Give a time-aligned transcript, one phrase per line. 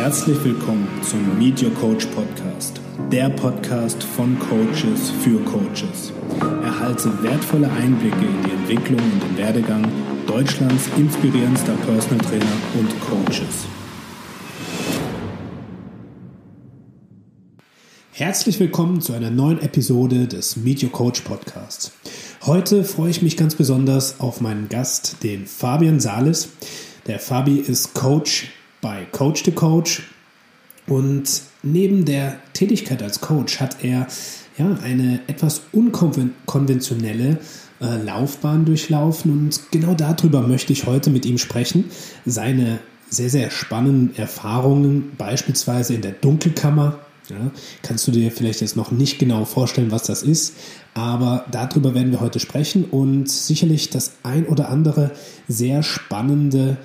[0.00, 6.12] Herzlich willkommen zum Meet Your Coach Podcast, der Podcast von Coaches für Coaches.
[6.62, 9.84] Erhalte wertvolle Einblicke in die Entwicklung und den Werdegang
[10.28, 12.46] Deutschlands inspirierendster Personal Trainer
[12.78, 13.66] und Coaches.
[18.12, 21.90] Herzlich willkommen zu einer neuen Episode des Meet Your Coach Podcasts.
[22.46, 26.50] Heute freue ich mich ganz besonders auf meinen Gast, den Fabian Sales.
[27.08, 30.02] Der Fabi ist Coach bei Coach to Coach
[30.86, 34.06] und neben der Tätigkeit als Coach hat er
[34.56, 37.38] ja, eine etwas unkonventionelle
[37.80, 41.84] äh, Laufbahn durchlaufen und genau darüber möchte ich heute mit ihm sprechen.
[42.26, 42.80] Seine
[43.10, 46.98] sehr, sehr spannenden Erfahrungen, beispielsweise in der Dunkelkammer.
[47.30, 47.50] Ja,
[47.82, 50.54] kannst du dir vielleicht jetzt noch nicht genau vorstellen, was das ist,
[50.94, 55.10] aber darüber werden wir heute sprechen und sicherlich das ein oder andere
[55.46, 56.78] sehr spannende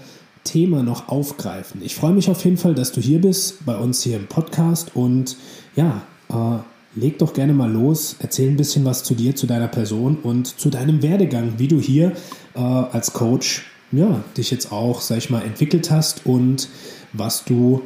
[0.44, 1.82] Thema noch aufgreifen.
[1.84, 4.96] Ich freue mich auf jeden Fall, dass du hier bist, bei uns hier im Podcast
[4.96, 5.38] und
[5.76, 9.68] ja, äh, leg doch gerne mal los, erzähl ein bisschen was zu dir, zu deiner
[9.68, 12.14] Person und zu deinem Werdegang, wie du hier
[12.56, 13.64] äh, als Coach
[13.94, 16.68] ja, dich jetzt auch, sag ich mal, entwickelt hast und
[17.14, 17.84] was du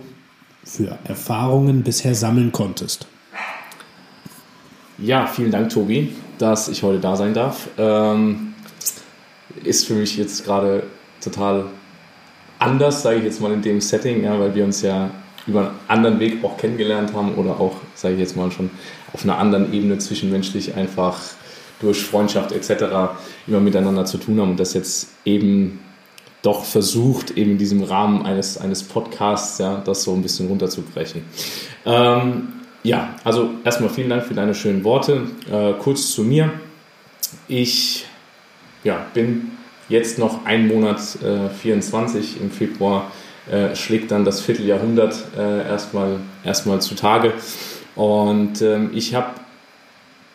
[0.64, 3.08] für Erfahrungen bisher sammeln konntest.
[4.98, 7.68] Ja, vielen Dank, Tobi, dass ich heute da sein darf.
[7.78, 8.54] Ähm,
[9.64, 10.84] ist für mich jetzt gerade
[11.22, 11.66] total
[12.60, 15.10] anders, sage ich jetzt mal in dem Setting, ja, weil wir uns ja
[15.46, 18.70] über einen anderen Weg auch kennengelernt haben oder auch, sage ich jetzt mal schon,
[19.14, 21.20] auf einer anderen Ebene zwischenmenschlich einfach
[21.80, 23.16] durch Freundschaft etc.
[23.48, 25.80] immer miteinander zu tun haben und das jetzt eben
[26.42, 31.24] doch versucht, eben in diesem Rahmen eines, eines Podcasts, ja, das so ein bisschen runterzubrechen.
[31.86, 32.50] Ähm,
[32.84, 35.28] ja, also erstmal vielen Dank für deine schönen Worte.
[35.52, 36.54] Äh, kurz zu mir.
[37.48, 38.06] Ich
[38.84, 39.57] ja, bin
[39.90, 43.12] jetzt noch ein Monat äh, 24 im Februar
[43.50, 47.34] äh, schlägt dann das Vierteljahrhundert äh, erstmal, erstmal zutage.
[47.96, 49.32] Und ähm, ich habe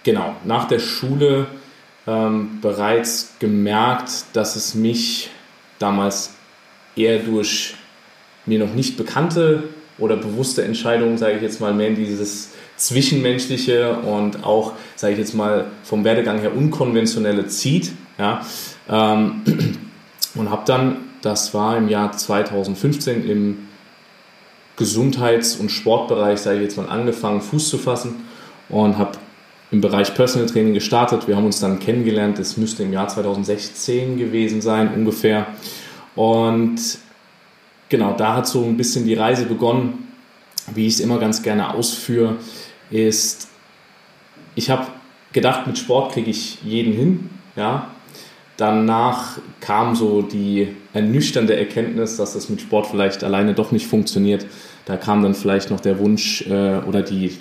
[0.03, 1.47] genau nach der Schule
[2.07, 5.31] ähm, bereits gemerkt, dass es mich
[5.79, 6.35] damals
[6.97, 7.75] eher durch
[8.47, 9.65] mir noch nicht bekannte
[9.99, 15.19] oder bewusste Entscheidungen, sage ich jetzt mal, mehr in dieses Zwischenmenschliche und auch, sage ich
[15.19, 17.93] jetzt mal, vom Werdegang her unkonventionelle zieht.
[18.19, 18.45] Ja?
[18.89, 19.43] Ähm,
[20.35, 23.69] und habe dann, das war im Jahr 2015, im
[24.77, 28.25] Gesundheits- und Sportbereich, sage ich jetzt mal, angefangen, Fuß zu fassen
[28.69, 29.19] und habe
[29.71, 31.29] im Bereich Personal Training gestartet.
[31.29, 35.47] Wir haben uns dann kennengelernt, das müsste im Jahr 2016 gewesen sein ungefähr.
[36.15, 36.99] Und
[37.89, 40.09] genau, da hat so ein bisschen die Reise begonnen,
[40.75, 42.37] wie ich es immer ganz gerne ausführe,
[42.91, 43.49] ist,
[44.55, 44.87] ich habe
[45.33, 47.92] gedacht, mit Sport kriege ich jeden hin, ja,
[48.57, 54.47] Danach kam so die ernüchternde Erkenntnis, dass das mit Sport vielleicht alleine doch nicht funktioniert.
[54.85, 57.39] Da kam dann vielleicht noch der Wunsch äh, oder die,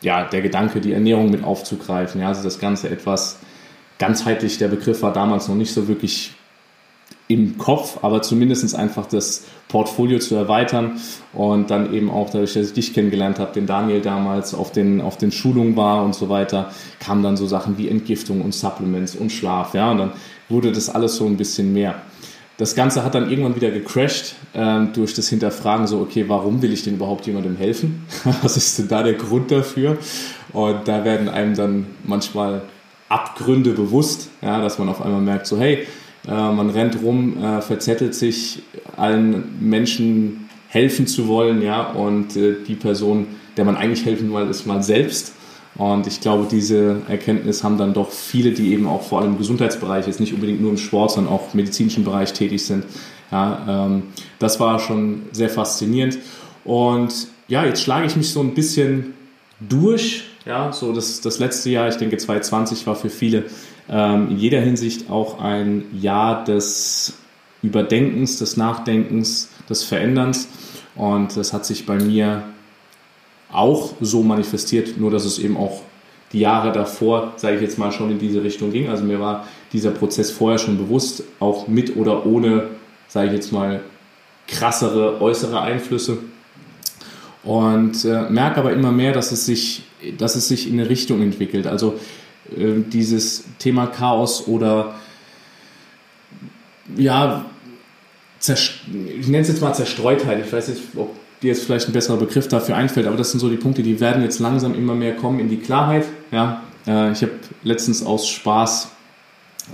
[0.00, 2.20] ja, der Gedanke, die Ernährung mit aufzugreifen.
[2.20, 3.38] Ja, also das Ganze etwas
[3.98, 6.33] ganzheitlich, der Begriff war damals noch nicht so wirklich
[7.26, 11.00] im Kopf, aber zumindest einfach das Portfolio zu erweitern
[11.32, 15.00] und dann eben auch dadurch, dass ich dich kennengelernt habe, den Daniel damals auf den,
[15.00, 16.70] auf den Schulungen war und so weiter,
[17.00, 20.12] kamen dann so Sachen wie Entgiftung und Supplements und Schlaf, ja, und dann
[20.48, 21.94] wurde das alles so ein bisschen mehr.
[22.56, 26.72] Das Ganze hat dann irgendwann wieder gecrashed äh, durch das Hinterfragen, so, okay, warum will
[26.72, 28.06] ich denn überhaupt jemandem helfen?
[28.42, 29.98] Was ist denn da der Grund dafür?
[30.52, 32.62] Und da werden einem dann manchmal
[33.08, 35.86] Abgründe bewusst, ja, dass man auf einmal merkt, so, hey,
[36.32, 38.62] man rennt rum, äh, verzettelt sich,
[38.96, 43.26] allen Menschen helfen zu wollen, ja, und äh, die Person,
[43.56, 45.34] der man eigentlich helfen will, ist man selbst.
[45.76, 49.38] Und ich glaube, diese Erkenntnis haben dann doch viele, die eben auch vor allem im
[49.38, 52.84] Gesundheitsbereich, jetzt nicht unbedingt nur im Sport, sondern auch im medizinischen Bereich tätig sind.
[53.32, 54.04] Ja, ähm,
[54.38, 56.18] das war schon sehr faszinierend.
[56.64, 59.14] Und ja, jetzt schlage ich mich so ein bisschen
[59.60, 60.24] durch.
[60.46, 63.44] Ja, so das, das letzte Jahr, ich denke 2020 war für viele
[63.88, 67.14] ähm, in jeder Hinsicht auch ein Jahr des
[67.62, 70.48] Überdenkens, des Nachdenkens, des Veränderns.
[70.96, 72.42] Und das hat sich bei mir
[73.50, 75.80] auch so manifestiert, nur dass es eben auch
[76.32, 78.88] die Jahre davor, sage ich jetzt mal, schon in diese Richtung ging.
[78.88, 82.68] Also mir war dieser Prozess vorher schon bewusst, auch mit oder ohne,
[83.08, 83.80] sage ich jetzt mal,
[84.46, 86.18] krassere äußere Einflüsse.
[87.44, 89.84] Und äh, merke aber immer mehr, dass es sich,
[90.16, 91.66] dass es sich in eine Richtung entwickelt.
[91.66, 91.98] Also
[92.56, 94.94] äh, dieses Thema Chaos oder
[96.96, 97.44] ja,
[98.46, 100.44] ich nenne es jetzt mal Zerstreutheit.
[100.44, 103.40] Ich weiß nicht, ob dir jetzt vielleicht ein besserer Begriff dafür einfällt, aber das sind
[103.40, 106.06] so die Punkte, die werden jetzt langsam immer mehr kommen in die Klarheit.
[106.30, 107.32] Ja, äh, ich habe
[107.62, 108.88] letztens aus Spaß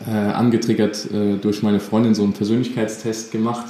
[0.08, 3.66] äh, angetriggert äh, durch meine Freundin so einen Persönlichkeitstest gemacht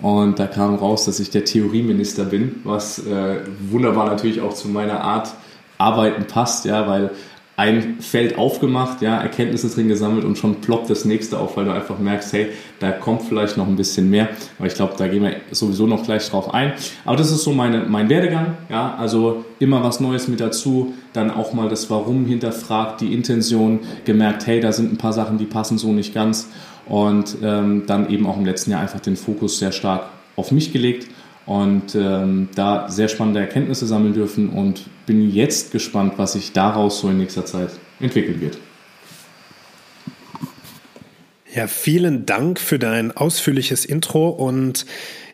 [0.00, 3.40] Und da kam raus, dass ich der Theorieminister bin, was äh,
[3.70, 5.32] wunderbar natürlich auch zu meiner Art
[5.78, 7.10] Arbeiten passt, ja, weil
[7.56, 11.72] ein Feld aufgemacht, ja, Erkenntnisse drin gesammelt und schon ploppt das nächste auf, weil du
[11.72, 12.48] einfach merkst, hey,
[12.80, 14.28] da kommt vielleicht noch ein bisschen mehr.
[14.58, 16.74] Aber ich glaube, da gehen wir sowieso noch gleich drauf ein.
[17.06, 21.30] Aber das ist so meine, mein Werdegang, ja, also immer was Neues mit dazu, dann
[21.30, 25.46] auch mal das Warum hinterfragt, die Intention, gemerkt, hey, da sind ein paar Sachen, die
[25.46, 26.48] passen so nicht ganz
[26.84, 30.74] und ähm, dann eben auch im letzten Jahr einfach den Fokus sehr stark auf mich
[30.74, 31.08] gelegt
[31.46, 37.00] und ähm, da sehr spannende Erkenntnisse sammeln dürfen und bin jetzt gespannt, was sich daraus
[37.00, 37.70] so in nächster Zeit
[38.00, 38.58] entwickeln wird.
[41.54, 44.84] Ja, vielen Dank für dein ausführliches Intro und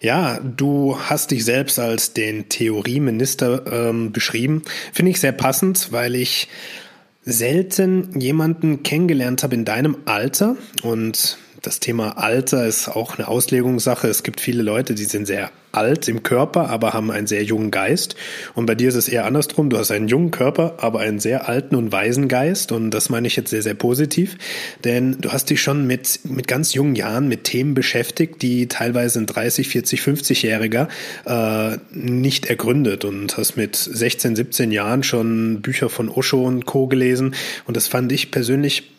[0.00, 4.62] ja, du hast dich selbst als den Theorieminister ähm, beschrieben.
[4.92, 6.48] Finde ich sehr passend, weil ich
[7.24, 14.08] selten jemanden kennengelernt habe in deinem Alter und das Thema Alter ist auch eine Auslegungssache.
[14.08, 17.70] Es gibt viele Leute, die sind sehr alt im Körper, aber haben einen sehr jungen
[17.70, 18.16] Geist.
[18.54, 19.70] Und bei dir ist es eher andersrum.
[19.70, 22.72] Du hast einen jungen Körper, aber einen sehr alten und weisen Geist.
[22.72, 24.36] Und das meine ich jetzt sehr, sehr positiv.
[24.84, 29.20] Denn du hast dich schon mit, mit ganz jungen Jahren mit Themen beschäftigt, die teilweise
[29.20, 30.88] ein 30, 40, 50-Jähriger
[31.26, 36.88] äh, nicht ergründet und hast mit 16, 17 Jahren schon Bücher von Osho und Co.
[36.88, 37.34] gelesen.
[37.66, 38.91] Und das fand ich persönlich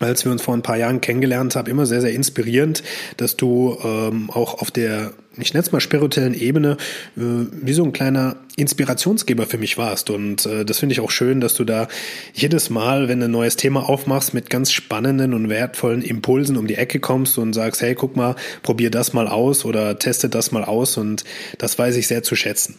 [0.00, 2.82] als wir uns vor ein paar Jahren kennengelernt haben, immer sehr, sehr inspirierend,
[3.16, 6.76] dass du ähm, auch auf der ich nenne es mal spirituellen Ebene,
[7.16, 10.10] äh, wie so ein kleiner Inspirationsgeber für mich warst.
[10.10, 11.88] Und äh, das finde ich auch schön, dass du da
[12.34, 16.66] jedes Mal, wenn du ein neues Thema aufmachst, mit ganz spannenden und wertvollen Impulsen um
[16.66, 20.50] die Ecke kommst und sagst, hey, guck mal, probier das mal aus oder teste das
[20.50, 20.96] mal aus.
[20.96, 21.24] Und
[21.58, 22.78] das weiß ich sehr zu schätzen.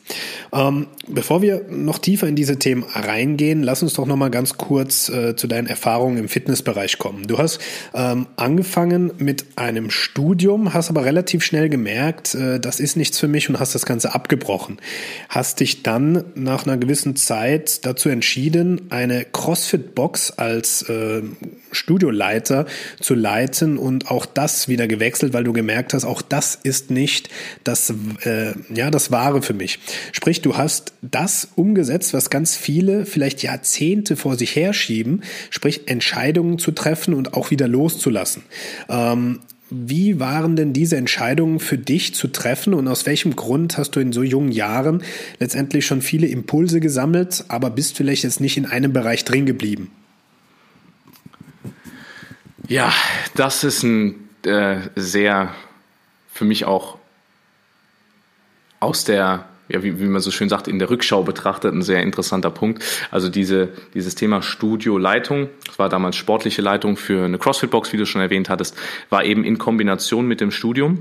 [0.51, 4.57] Ähm, bevor wir noch tiefer in diese Themen reingehen, lass uns doch noch mal ganz
[4.57, 7.27] kurz äh, zu deinen Erfahrungen im Fitnessbereich kommen.
[7.27, 7.59] Du hast
[7.93, 13.27] ähm, angefangen mit einem Studium, hast aber relativ schnell gemerkt, äh, das ist nichts für
[13.27, 14.77] mich und hast das Ganze abgebrochen.
[15.29, 21.21] Hast dich dann nach einer gewissen Zeit dazu entschieden, eine CrossFit-Box als äh,
[21.71, 22.65] Studioleiter
[22.99, 27.29] zu leiten und auch das wieder gewechselt, weil du gemerkt hast, auch das ist nicht
[27.63, 27.93] das,
[28.23, 29.79] äh, ja, das Wahre für mich.
[30.11, 36.59] Sprich, du hast das umgesetzt, was ganz viele vielleicht Jahrzehnte vor sich herschieben, sprich Entscheidungen
[36.59, 38.43] zu treffen und auch wieder loszulassen.
[38.89, 39.39] Ähm,
[39.71, 44.01] wie waren denn diese Entscheidungen für dich zu treffen und aus welchem Grund hast du
[44.01, 45.01] in so jungen Jahren
[45.39, 49.89] letztendlich schon viele Impulse gesammelt, aber bist vielleicht jetzt nicht in einem Bereich drin geblieben?
[52.67, 52.93] Ja,
[53.35, 55.55] das ist ein äh, sehr
[56.33, 56.97] für mich auch
[58.81, 62.01] aus der ja, wie, wie man so schön sagt, in der Rückschau betrachtet, ein sehr
[62.01, 62.83] interessanter Punkt.
[63.11, 68.05] Also diese, dieses Thema Studioleitung, das war damals sportliche Leitung für eine CrossFit-Box, wie du
[68.05, 68.77] schon erwähnt hattest,
[69.09, 70.99] war eben in Kombination mit dem Studium.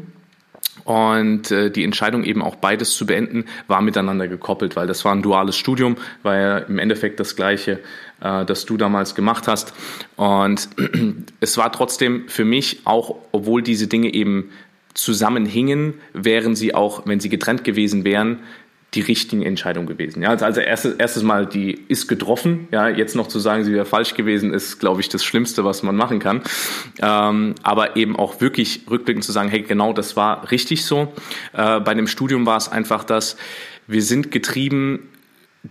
[0.84, 5.12] Und äh, die Entscheidung eben auch beides zu beenden, war miteinander gekoppelt, weil das war
[5.12, 7.80] ein duales Studium, war ja im Endeffekt das gleiche,
[8.20, 9.74] äh, das du damals gemacht hast.
[10.16, 10.68] Und
[11.40, 14.50] es war trotzdem für mich auch, obwohl diese Dinge eben
[14.94, 18.40] zusammenhingen, wären sie auch, wenn sie getrennt gewesen wären,
[18.94, 20.22] die richtige Entscheidung gewesen.
[20.22, 22.66] Ja, also erstes, erstes Mal, die ist getroffen.
[22.72, 25.82] Ja, jetzt noch zu sagen, sie wäre falsch gewesen, ist, glaube ich, das Schlimmste, was
[25.82, 26.42] man machen kann.
[27.00, 31.12] Ähm, aber eben auch wirklich rückblickend zu sagen, hey, genau, das war richtig so.
[31.52, 33.36] Äh, bei dem Studium war es einfach, dass
[33.86, 35.08] wir sind getrieben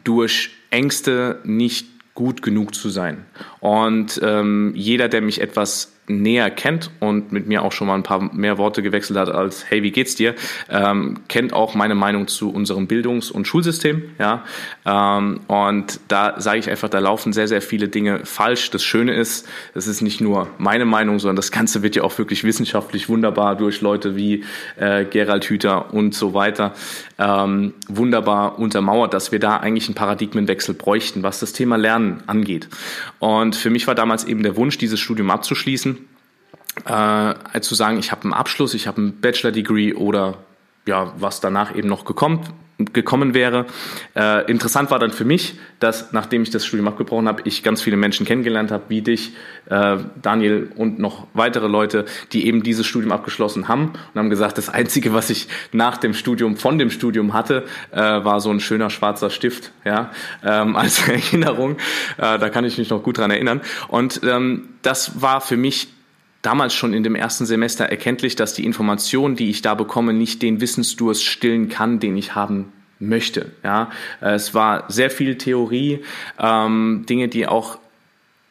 [0.04, 3.26] durch Ängste, nicht gut genug zu sein.
[3.60, 8.04] Und ähm, jeder, der mich etwas näher kennt und mit mir auch schon mal ein
[8.04, 10.36] paar mehr Worte gewechselt hat als Hey, wie geht's dir?
[10.70, 14.04] Ähm, kennt auch meine Meinung zu unserem Bildungs- und Schulsystem.
[14.18, 14.44] Ja,
[14.86, 18.72] ähm, und da sage ich einfach, da laufen sehr, sehr viele Dinge falsch.
[18.72, 22.18] Das Schöne ist, es ist nicht nur meine Meinung, sondern das Ganze wird ja auch
[22.18, 24.44] wirklich wissenschaftlich wunderbar durch Leute wie
[24.78, 26.74] äh, Gerald Hüther und so weiter
[27.20, 32.70] ähm, wunderbar untermauert, dass wir da eigentlich einen Paradigmenwechsel bräuchten, was das Thema Lernen angeht.
[33.20, 35.99] Und für mich war damals eben der Wunsch, dieses Studium abzuschließen
[36.86, 40.38] äh, zu sagen, ich habe einen Abschluss, ich habe ein Bachelor-Degree oder
[40.86, 42.42] ja, was danach eben noch gekommen,
[42.94, 43.66] gekommen wäre.
[44.16, 47.82] Äh, interessant war dann für mich, dass nachdem ich das Studium abgebrochen habe, ich ganz
[47.82, 49.34] viele Menschen kennengelernt habe, wie dich,
[49.70, 54.58] äh, Daniel und noch weitere Leute, die eben dieses Studium abgeschlossen haben und haben gesagt,
[54.58, 58.62] das Einzige, was ich nach dem Studium, von dem Studium hatte, äh, war so ein
[58.62, 60.12] schöner schwarzer Stift, ja,
[60.44, 61.78] ähm, als Erinnerung.
[62.18, 63.62] Äh, da kann ich mich noch gut dran erinnern.
[63.90, 65.90] Und ähm, das war für mich
[66.42, 70.42] damals schon in dem ersten Semester erkenntlich, dass die Information, die ich da bekomme, nicht
[70.42, 73.52] den Wissensdurst stillen kann, den ich haben möchte.
[73.64, 73.90] Ja,
[74.22, 76.00] es war sehr viel Theorie,
[76.40, 77.80] ähm, Dinge, die auch,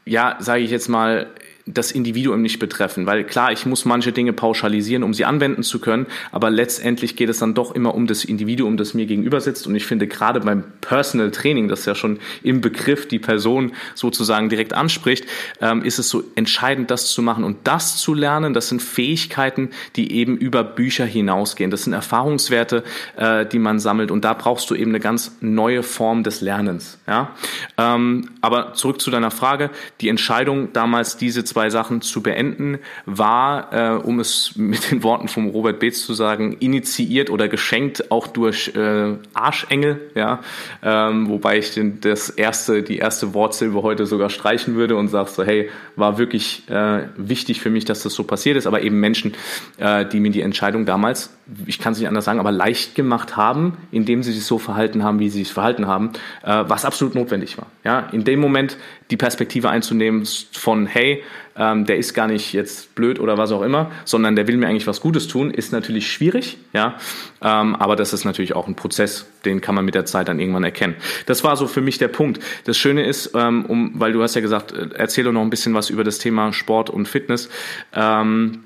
[0.04, 1.28] ja, sage ich jetzt mal,
[1.74, 3.06] das Individuum nicht betreffen.
[3.06, 7.28] Weil klar, ich muss manche Dinge pauschalisieren, um sie anwenden zu können, aber letztendlich geht
[7.28, 9.66] es dann doch immer um das Individuum, das mir gegenüber sitzt.
[9.66, 14.48] Und ich finde gerade beim Personal Training, das ja schon im Begriff die Person sozusagen
[14.48, 15.26] direkt anspricht,
[15.60, 17.44] ähm, ist es so entscheidend, das zu machen.
[17.44, 21.70] Und das zu lernen, das sind Fähigkeiten, die eben über Bücher hinausgehen.
[21.70, 22.84] Das sind Erfahrungswerte,
[23.16, 24.10] äh, die man sammelt.
[24.10, 26.98] Und da brauchst du eben eine ganz neue Form des Lernens.
[27.06, 27.34] Ja?
[27.76, 29.70] Ähm, aber zurück zu deiner Frage.
[30.00, 35.02] Die Entscheidung damals, diese zwei zwei Sachen zu beenden, war, äh, um es mit den
[35.02, 40.38] Worten von Robert Beetz zu sagen, initiiert oder geschenkt auch durch äh, Arschengel, ja,
[40.84, 45.30] ähm, wobei ich den, das erste, die erste Wortsilbe heute sogar streichen würde und sage
[45.30, 49.00] so, hey, war wirklich äh, wichtig für mich, dass das so passiert ist, aber eben
[49.00, 49.34] Menschen,
[49.78, 51.36] äh, die mir die Entscheidung damals,
[51.66, 55.02] ich kann es nicht anders sagen, aber leicht gemacht haben, indem sie sich so verhalten
[55.02, 56.10] haben, wie sie sich verhalten haben,
[56.44, 57.66] äh, was absolut notwendig war.
[57.82, 58.76] Ja, in dem Moment
[59.10, 61.22] die Perspektive einzunehmen von, hey,
[61.58, 64.68] ähm, der ist gar nicht jetzt blöd oder was auch immer, sondern der will mir
[64.68, 66.96] eigentlich was Gutes tun, ist natürlich schwierig, ja,
[67.42, 70.38] ähm, aber das ist natürlich auch ein Prozess, den kann man mit der Zeit dann
[70.40, 70.94] irgendwann erkennen.
[71.26, 72.42] Das war so für mich der Punkt.
[72.64, 75.50] Das Schöne ist, ähm, um, weil du hast ja gesagt, äh, erzähl doch noch ein
[75.50, 77.48] bisschen was über das Thema Sport und Fitness.
[77.92, 78.64] Ähm,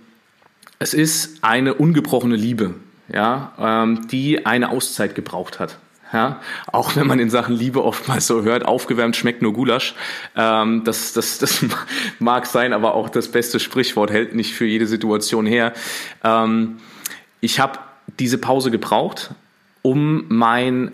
[0.79, 2.75] es ist eine ungebrochene Liebe,
[3.13, 5.79] ja, ähm, die eine Auszeit gebraucht hat.
[6.13, 6.41] Ja,
[6.71, 9.95] auch wenn man in Sachen Liebe oftmals so hört, aufgewärmt schmeckt nur Gulasch.
[10.37, 11.65] Ähm, das, das, das
[12.19, 15.73] mag sein, aber auch das beste Sprichwort hält nicht für jede Situation her.
[16.23, 16.77] Ähm,
[17.41, 17.79] ich habe
[18.19, 19.31] diese Pause gebraucht,
[19.81, 20.93] um mein,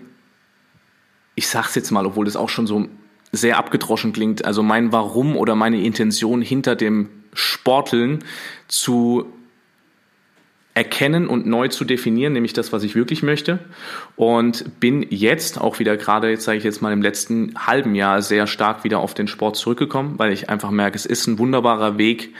[1.35, 2.87] ich sag's jetzt mal, obwohl das auch schon so
[3.31, 8.23] sehr abgedroschen klingt, also mein Warum oder meine Intention hinter dem Sporteln
[8.67, 9.25] zu
[10.79, 13.59] erkennen und neu zu definieren, nämlich das, was ich wirklich möchte.
[14.15, 18.21] Und bin jetzt auch wieder gerade, jetzt sage ich jetzt mal im letzten halben Jahr
[18.21, 21.97] sehr stark wieder auf den Sport zurückgekommen, weil ich einfach merke, es ist ein wunderbarer
[21.97, 22.33] Weg,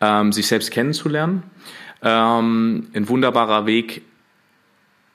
[0.00, 1.42] ähm, sich selbst kennenzulernen,
[2.02, 4.02] ähm, ein wunderbarer Weg,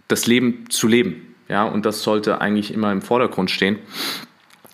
[0.10, 1.34] das Leben zu leben.
[1.48, 3.80] Ja, und das sollte eigentlich immer im Vordergrund stehen.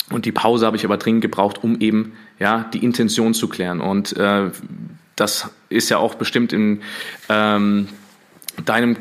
[0.10, 3.80] Und die Pause habe ich aber dringend gebraucht, um eben ja die Intention zu klären.
[3.80, 4.50] Und äh,
[5.16, 6.82] das ist ja auch bestimmt in
[7.30, 7.88] ähm,
[8.66, 8.98] deinem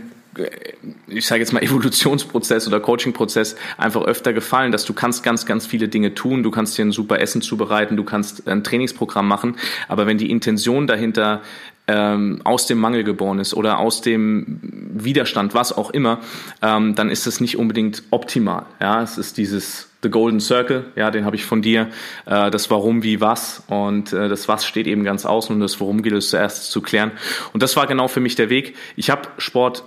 [1.09, 5.67] ich sage jetzt mal Evolutionsprozess oder Coachingprozess einfach öfter gefallen, dass du kannst ganz, ganz
[5.67, 9.57] viele Dinge tun, du kannst dir ein super Essen zubereiten, du kannst ein Trainingsprogramm machen,
[9.89, 11.43] aber wenn die Intention dahinter
[11.89, 16.21] ähm, aus dem Mangel geboren ist oder aus dem Widerstand, was auch immer,
[16.63, 18.67] ähm, dann ist es nicht unbedingt optimal.
[18.81, 21.89] Ja, es ist dieses The Golden Circle, ja, den habe ich von dir.
[22.27, 25.81] Äh, das Warum, wie, was und äh, das Was steht eben ganz außen und das
[25.81, 27.13] Warum gilt es zuerst zu klären.
[27.53, 28.77] Und das war genau für mich der Weg.
[28.97, 29.85] Ich habe Sport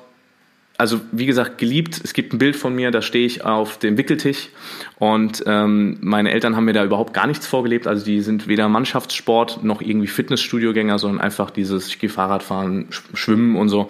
[0.78, 2.02] also wie gesagt, geliebt.
[2.04, 4.50] Es gibt ein Bild von mir, da stehe ich auf dem Wickeltisch
[4.98, 7.86] und ähm, meine Eltern haben mir da überhaupt gar nichts vorgelebt.
[7.86, 13.56] Also die sind weder Mannschaftssport noch irgendwie Fitnessstudiogänger, sondern einfach dieses, ich gehe Fahrradfahren, schwimmen
[13.56, 13.90] und so.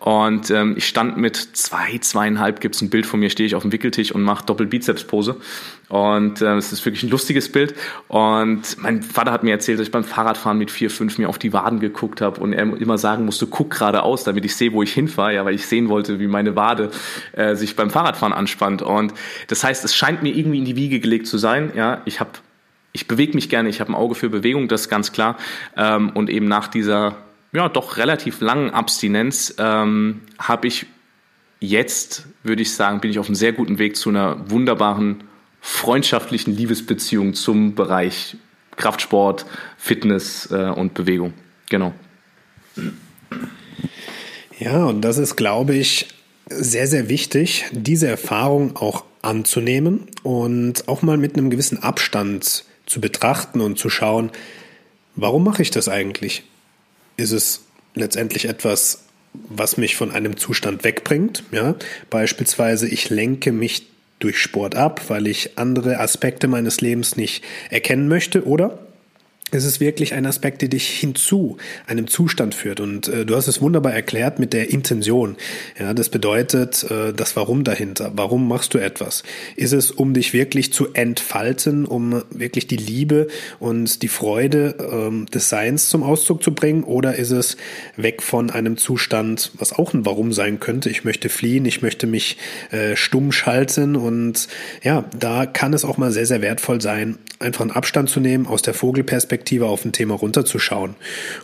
[0.00, 3.62] Und ähm, ich stand mit zwei, zweieinhalb, gibt's ein Bild von mir, stehe ich auf
[3.62, 5.36] dem Wickeltisch und mache Doppelbizeps-Pose.
[5.88, 7.74] Und äh, es ist wirklich ein lustiges Bild.
[8.08, 11.38] Und mein Vater hat mir erzählt, dass ich beim Fahrradfahren mit vier, fünf mir auf
[11.38, 14.82] die Waden geguckt habe und er immer sagen musste, guck geradeaus, damit ich sehe, wo
[14.82, 16.90] ich hinfahre, ja, weil ich sehen wollte, wie meine Wade
[17.32, 18.82] äh, sich beim Fahrradfahren anspannt.
[18.82, 19.12] Und
[19.48, 21.72] das heißt, es scheint mir irgendwie in die Wiege gelegt zu sein.
[21.74, 22.30] Ja, ich habe
[22.96, 25.36] ich bewege mich gerne, ich habe ein Auge für Bewegung, das ist ganz klar.
[25.76, 27.16] Ähm, und eben nach dieser
[27.52, 30.86] ja doch relativ langen Abstinenz ähm, habe ich
[31.60, 35.24] jetzt, würde ich sagen, bin ich auf einem sehr guten Weg zu einer wunderbaren
[35.66, 38.36] freundschaftlichen Liebesbeziehung zum Bereich
[38.76, 39.46] Kraftsport,
[39.78, 41.32] Fitness äh, und Bewegung.
[41.70, 41.94] Genau.
[44.58, 46.08] Ja, und das ist, glaube ich,
[46.50, 53.00] sehr, sehr wichtig, diese Erfahrung auch anzunehmen und auch mal mit einem gewissen Abstand zu
[53.00, 54.32] betrachten und zu schauen,
[55.16, 56.42] warum mache ich das eigentlich?
[57.16, 61.42] Ist es letztendlich etwas, was mich von einem Zustand wegbringt?
[61.52, 61.74] Ja,
[62.10, 68.08] beispielsweise ich lenke mich durch Sport ab, weil ich andere Aspekte meines Lebens nicht erkennen
[68.08, 68.78] möchte oder
[69.54, 71.56] es ist wirklich ein Aspekt, der dich hinzu
[71.86, 72.80] einem Zustand führt.
[72.80, 75.36] Und äh, du hast es wunderbar erklärt mit der Intention.
[75.78, 78.12] Ja, das bedeutet äh, das Warum dahinter.
[78.16, 79.22] Warum machst du etwas?
[79.56, 83.28] Ist es, um dich wirklich zu entfalten, um wirklich die Liebe
[83.60, 86.82] und die Freude ähm, des Seins zum Ausdruck zu bringen?
[86.82, 87.56] Oder ist es
[87.96, 90.90] weg von einem Zustand, was auch ein Warum sein könnte?
[90.90, 92.38] Ich möchte fliehen, ich möchte mich
[92.72, 93.94] äh, stumm schalten.
[93.94, 94.48] Und
[94.82, 98.46] ja, da kann es auch mal sehr, sehr wertvoll sein, einfach einen Abstand zu nehmen
[98.46, 100.94] aus der Vogelperspektive objektiver auf ein Thema runterzuschauen.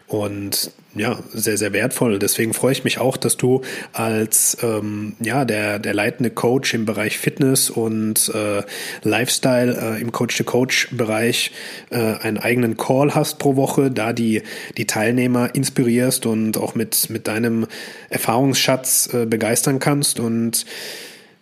[0.07, 2.19] Und ja, sehr, sehr wertvoll.
[2.19, 3.61] Deswegen freue ich mich auch, dass du
[3.93, 8.63] als ähm, ja, der, der leitende Coach im Bereich Fitness und äh,
[9.03, 11.53] Lifestyle äh, im Coach-to-Coach-Bereich
[11.91, 14.43] äh, einen eigenen Call hast pro Woche, da die,
[14.79, 17.69] die Teilnehmer inspirierst und auch mit, mit deinem
[18.09, 20.19] Erfahrungsschatz äh, begeistern kannst.
[20.19, 20.67] Und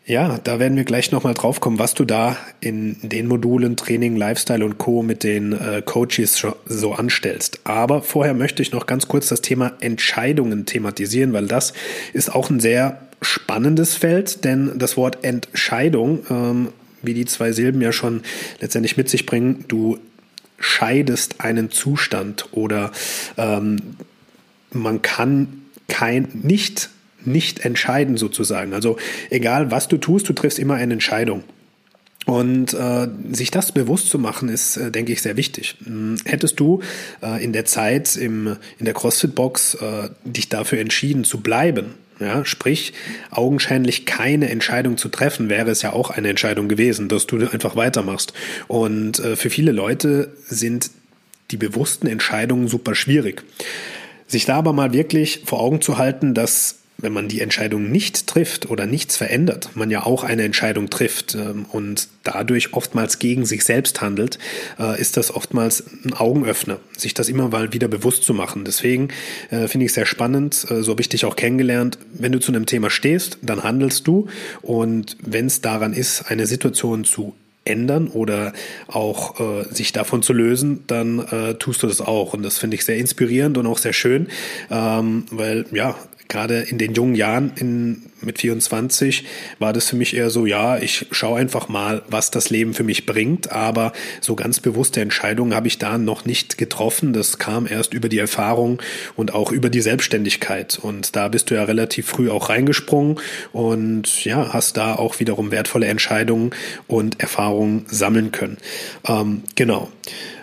[0.08, 4.16] ja, da werden wir gleich nochmal drauf kommen, was du da in den Modulen Training,
[4.16, 5.02] Lifestyle und Co.
[5.02, 7.60] mit den äh, Coaches so anstellst.
[7.64, 11.74] Aber vorher möchte ich noch ganz kurz das Thema Entscheidungen thematisieren, weil das
[12.14, 16.68] ist auch ein sehr spannendes Feld, denn das Wort Entscheidung, ähm,
[17.02, 18.22] wie die zwei Silben ja schon
[18.60, 19.98] letztendlich mit sich bringen, du
[20.58, 22.92] scheidest einen Zustand oder
[23.36, 23.96] ähm,
[24.72, 26.88] man kann kein nicht
[27.28, 28.74] nicht entscheiden sozusagen.
[28.74, 28.96] Also
[29.30, 31.44] egal was du tust, du triffst immer eine Entscheidung.
[32.26, 35.76] Und äh, sich das bewusst zu machen, ist, äh, denke ich, sehr wichtig.
[35.84, 36.82] Hm, hättest du
[37.22, 42.44] äh, in der Zeit im, in der CrossFit-Box äh, dich dafür entschieden zu bleiben, ja,
[42.44, 42.92] sprich,
[43.30, 47.76] augenscheinlich keine Entscheidung zu treffen, wäre es ja auch eine Entscheidung gewesen, dass du einfach
[47.76, 48.32] weitermachst.
[48.66, 50.90] Und äh, für viele Leute sind
[51.50, 53.42] die bewussten Entscheidungen super schwierig.
[54.26, 58.26] Sich da aber mal wirklich vor Augen zu halten, dass wenn man die Entscheidung nicht
[58.26, 63.46] trifft oder nichts verändert, man ja auch eine Entscheidung trifft ähm, und dadurch oftmals gegen
[63.46, 64.38] sich selbst handelt,
[64.80, 68.64] äh, ist das oftmals ein Augenöffner, sich das immer mal wieder bewusst zu machen.
[68.64, 69.08] Deswegen
[69.50, 71.98] äh, finde ich es sehr spannend, äh, so habe ich dich auch kennengelernt.
[72.14, 74.26] Wenn du zu einem Thema stehst, dann handelst du
[74.60, 78.52] und wenn es daran ist, eine Situation zu ändern oder
[78.88, 82.32] auch äh, sich davon zu lösen, dann äh, tust du das auch.
[82.32, 84.28] Und das finde ich sehr inspirierend und auch sehr schön,
[84.70, 85.96] ähm, weil ja,
[86.28, 89.24] gerade in den jungen Jahren in, mit 24
[89.58, 92.84] war das für mich eher so, ja, ich schaue einfach mal, was das Leben für
[92.84, 97.12] mich bringt, aber so ganz bewusste Entscheidungen habe ich da noch nicht getroffen.
[97.12, 98.80] Das kam erst über die Erfahrung
[99.16, 100.78] und auch über die Selbstständigkeit.
[100.80, 103.18] Und da bist du ja relativ früh auch reingesprungen
[103.52, 106.50] und ja, hast da auch wiederum wertvolle Entscheidungen
[106.86, 108.58] und Erfahrungen sammeln können.
[109.06, 109.90] Ähm, genau.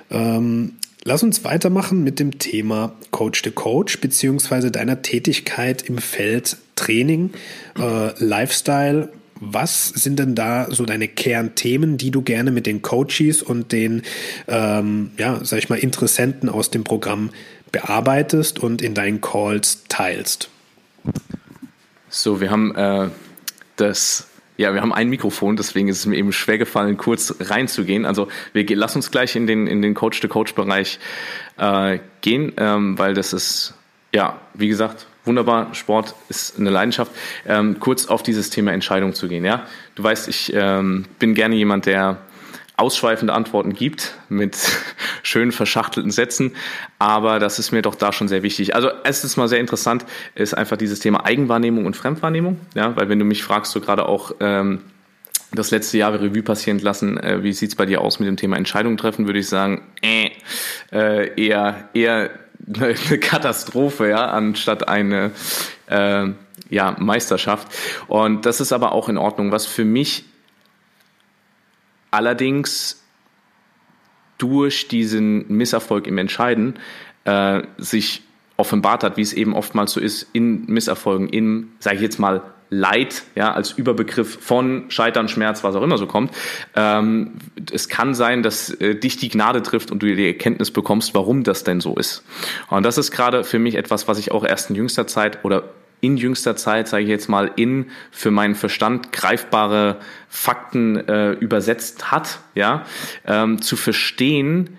[0.09, 0.73] Ähm,
[1.07, 7.29] Lass uns weitermachen mit dem Thema Coach to Coach beziehungsweise deiner Tätigkeit im Feld Training,
[7.77, 9.09] äh, Lifestyle.
[9.39, 14.01] Was sind denn da so deine Kernthemen, die du gerne mit den Coaches und den,
[14.47, 17.29] ähm, ja, sag ich mal, Interessenten aus dem Programm
[17.71, 20.49] bearbeitest und in deinen Calls teilst?
[22.09, 23.09] So, wir haben äh,
[23.75, 24.25] das
[24.57, 28.05] ja, wir haben ein Mikrofon, deswegen ist es mir eben schwer gefallen, kurz reinzugehen.
[28.05, 30.99] Also wir lass uns gleich in den in den Coach-to-Coach-Bereich
[31.57, 33.73] äh, gehen, ähm, weil das ist
[34.13, 35.73] ja wie gesagt wunderbar.
[35.73, 37.11] Sport ist eine Leidenschaft.
[37.47, 39.43] Ähm, kurz auf dieses Thema Entscheidung zu gehen.
[39.43, 39.65] Ja,
[39.95, 42.19] du weißt, ich ähm, bin gerne jemand, der
[42.77, 44.57] ausschweifende Antworten gibt mit
[45.23, 46.55] schön verschachtelten Sätzen,
[46.99, 48.75] aber das ist mir doch da schon sehr wichtig.
[48.75, 53.19] Also erstens mal sehr interessant ist einfach dieses Thema Eigenwahrnehmung und Fremdwahrnehmung, ja, weil wenn
[53.19, 54.81] du mich fragst, so gerade auch ähm,
[55.51, 58.57] das letzte Jahr Revue passieren lassen, äh, wie sieht's bei dir aus mit dem Thema
[58.57, 60.31] Entscheidung treffen, würde ich sagen, äh,
[60.91, 62.29] äh, eher eher
[62.73, 65.31] eine Katastrophe, ja, anstatt eine
[65.87, 66.27] äh,
[66.69, 67.67] ja, Meisterschaft.
[68.07, 69.51] Und das ist aber auch in Ordnung.
[69.51, 70.25] Was für mich
[72.15, 73.03] allerdings
[74.37, 76.75] durch diesen Misserfolg im Entscheiden
[77.25, 78.23] äh, sich
[78.57, 82.41] offenbart hat, wie es eben oftmals so ist in Misserfolgen, in, sage ich jetzt mal,
[82.71, 86.31] Leid, ja, als Überbegriff von Scheitern, Schmerz, was auch immer so kommt.
[86.75, 87.33] Ähm,
[87.71, 91.43] es kann sein, dass äh, dich die Gnade trifft und du die Erkenntnis bekommst, warum
[91.43, 92.23] das denn so ist.
[92.69, 95.63] Und das ist gerade für mich etwas, was ich auch erst in jüngster Zeit oder
[96.05, 99.97] in jüngster Zeit, sage ich jetzt mal, in für meinen Verstand greifbare
[100.29, 102.85] Fakten äh, übersetzt hat, ja,
[103.25, 104.77] ähm, zu verstehen,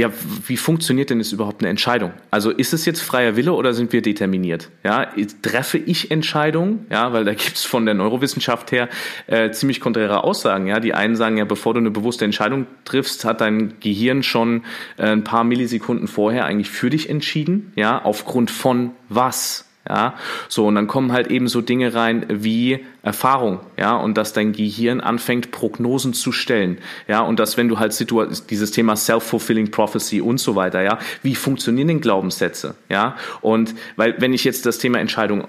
[0.00, 0.10] ja,
[0.46, 2.12] wie funktioniert denn jetzt überhaupt eine Entscheidung?
[2.30, 4.70] Also ist es jetzt freier Wille oder sind wir determiniert?
[4.82, 5.06] Ja,
[5.42, 6.86] treffe ich Entscheidungen?
[6.90, 8.88] Ja, weil da gibt's von der Neurowissenschaft her
[9.26, 10.66] äh, ziemlich konträre Aussagen.
[10.66, 14.62] Ja, die einen sagen ja, bevor du eine bewusste Entscheidung triffst, hat dein Gehirn schon
[14.96, 17.72] äh, ein paar Millisekunden vorher eigentlich für dich entschieden.
[17.76, 19.69] Ja, aufgrund von was?
[19.88, 20.14] Ja,
[20.48, 24.52] so und dann kommen halt eben so Dinge rein wie Erfahrung, ja, und dass dein
[24.52, 26.76] Gehirn anfängt Prognosen zu stellen,
[27.08, 30.98] ja, und dass wenn du halt Situ dieses Thema self-fulfilling prophecy und so weiter, ja,
[31.22, 35.46] wie funktionieren denn Glaubenssätze, ja, und weil wenn ich jetzt das Thema Entscheidung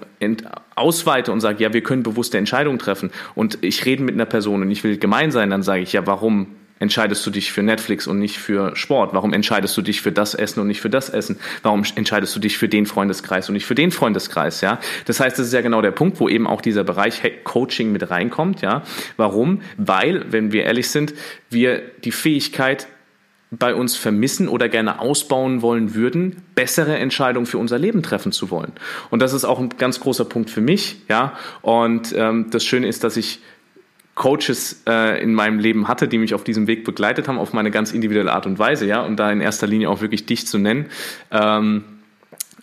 [0.76, 4.62] ausweite und sage, ja, wir können bewusste Entscheidungen treffen und ich rede mit einer Person
[4.62, 6.46] und ich will gemein sein, dann sage ich ja, warum
[6.82, 9.14] entscheidest du dich für Netflix und nicht für Sport?
[9.14, 11.38] Warum entscheidest du dich für das Essen und nicht für das Essen?
[11.62, 14.60] Warum entscheidest du dich für den Freundeskreis und nicht für den Freundeskreis?
[14.60, 17.92] Ja, das heißt, das ist ja genau der Punkt, wo eben auch dieser Bereich Coaching
[17.92, 18.60] mit reinkommt.
[18.60, 18.82] Ja,
[19.16, 19.62] warum?
[19.76, 21.14] Weil, wenn wir ehrlich sind,
[21.48, 22.88] wir die Fähigkeit
[23.52, 28.50] bei uns vermissen oder gerne ausbauen wollen würden, bessere Entscheidungen für unser Leben treffen zu
[28.50, 28.72] wollen.
[29.10, 31.36] Und das ist auch ein ganz großer Punkt für mich, ja.
[31.60, 33.40] Und ähm, das Schöne ist, dass ich
[34.14, 37.70] Coaches äh, in meinem Leben hatte, die mich auf diesem Weg begleitet haben, auf meine
[37.70, 40.58] ganz individuelle Art und Weise, ja, und da in erster Linie auch wirklich dich zu
[40.58, 40.86] nennen,
[41.30, 41.84] ähm,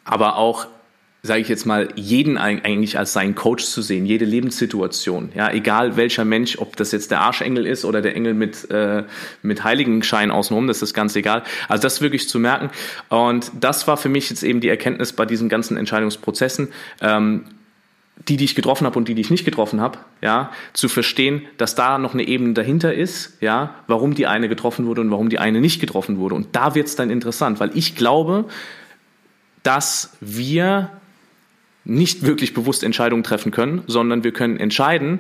[0.04, 0.68] aber auch
[1.22, 5.98] sage ich jetzt mal, jeden eigentlich als seinen Coach zu sehen, jede Lebenssituation, ja, egal
[5.98, 9.04] welcher Mensch, ob das jetzt der Arschengel ist oder der Engel mit äh,
[9.42, 11.44] mit Heiligenschein außenrum, das ist ganz egal.
[11.68, 12.70] Also das wirklich zu merken
[13.10, 16.70] und das war für mich jetzt eben die Erkenntnis bei diesen ganzen Entscheidungsprozessen.
[17.02, 17.44] Ähm,
[18.28, 21.42] die, die ich getroffen habe und die, die ich nicht getroffen habe, ja, zu verstehen,
[21.58, 25.30] dass da noch eine Ebene dahinter ist, ja, warum die eine getroffen wurde und warum
[25.30, 26.36] die eine nicht getroffen wurde.
[26.36, 28.46] Und da wird's dann interessant, weil ich glaube,
[29.64, 30.92] dass wir
[31.86, 35.20] nicht wirklich bewusst Entscheidungen treffen können, sondern wir können entscheiden,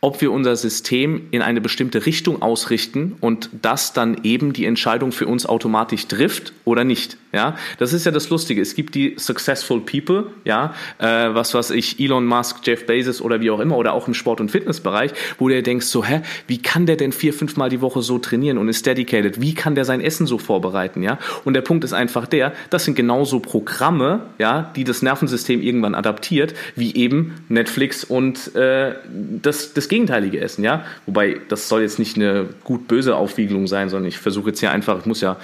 [0.00, 5.10] ob wir unser System in eine bestimmte Richtung ausrichten und das dann eben die Entscheidung
[5.10, 7.16] für uns automatisch trifft oder nicht.
[7.32, 8.62] Ja, das ist ja das Lustige.
[8.62, 13.40] Es gibt die successful people, ja, äh, was was ich Elon Musk, Jeff Bezos oder
[13.40, 16.58] wie auch immer oder auch im Sport und Fitnessbereich, wo du denkst so, hä, wie
[16.62, 19.42] kann der denn vier, fünfmal die Woche so trainieren und ist dedicated?
[19.42, 21.02] Wie kann der sein Essen so vorbereiten?
[21.02, 25.60] Ja, und der Punkt ist einfach der, das sind genauso Programme, ja, die das Nervensystem
[25.60, 28.94] irgendwann adaptiert, wie eben Netflix und äh,
[29.42, 30.84] das das gegenteilige Essen, ja.
[31.06, 35.00] Wobei das soll jetzt nicht eine gut-böse Aufwiegelung sein, sondern ich versuche jetzt hier einfach,
[35.00, 35.36] ich muss ja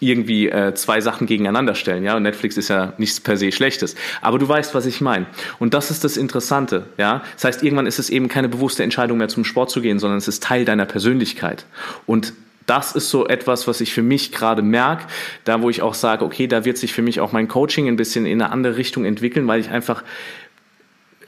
[0.00, 2.02] irgendwie äh, zwei Sachen gegeneinander stellen.
[2.02, 3.94] Ja, und Netflix ist ja nichts per se Schlechtes.
[4.20, 5.26] Aber du weißt, was ich meine.
[5.58, 6.86] Und das ist das Interessante.
[6.98, 9.98] Ja, das heißt, irgendwann ist es eben keine bewusste Entscheidung mehr, zum Sport zu gehen,
[9.98, 11.66] sondern es ist Teil deiner Persönlichkeit.
[12.06, 12.32] Und
[12.66, 15.04] das ist so etwas, was ich für mich gerade merke,
[15.44, 17.96] da wo ich auch sage, okay, da wird sich für mich auch mein Coaching ein
[17.96, 20.04] bisschen in eine andere Richtung entwickeln, weil ich einfach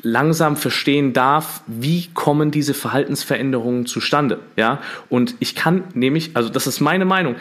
[0.05, 4.81] langsam verstehen darf, wie kommen diese Verhaltensveränderungen zustande, ja?
[5.09, 7.37] Und ich kann nämlich, also das ist meine Meinung,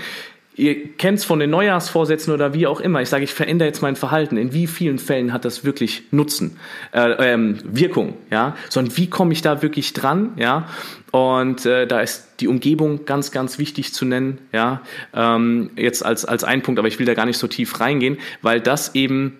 [0.56, 3.02] Ihr kennt es von den Neujahrsvorsätzen oder wie auch immer.
[3.02, 4.38] Ich sage, ich verändere jetzt mein Verhalten.
[4.38, 6.58] In wie vielen Fällen hat das wirklich Nutzen,
[6.93, 8.56] äh, ähm, Wirkung, ja?
[8.69, 10.69] Sondern wie komme ich da wirklich dran, ja?
[11.10, 14.82] Und äh, da ist die Umgebung ganz, ganz wichtig zu nennen, ja?
[15.15, 18.19] Ähm, jetzt als als ein Punkt, aber ich will da gar nicht so tief reingehen,
[18.43, 19.38] weil das eben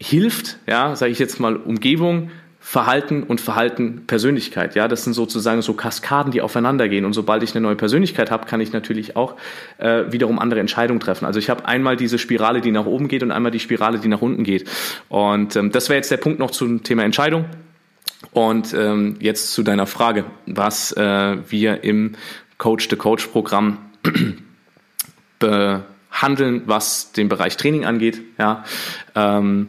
[0.00, 2.30] hilft, ja, sage ich jetzt mal Umgebung
[2.66, 4.74] Verhalten und Verhalten Persönlichkeit.
[4.74, 7.04] Ja, das sind sozusagen so Kaskaden, die aufeinander gehen.
[7.04, 9.36] Und sobald ich eine neue Persönlichkeit habe, kann ich natürlich auch
[9.78, 11.26] äh, wiederum andere Entscheidungen treffen.
[11.26, 14.08] Also ich habe einmal diese Spirale, die nach oben geht und einmal die Spirale, die
[14.08, 14.68] nach unten geht.
[15.08, 17.44] Und ähm, das wäre jetzt der Punkt noch zum Thema Entscheidung.
[18.32, 22.16] Und ähm, jetzt zu deiner Frage, was äh, wir im
[22.58, 23.78] Coach the Coach Programm
[25.38, 28.22] behandeln, was den Bereich Training angeht.
[28.38, 28.64] Ja.
[29.14, 29.68] Ähm,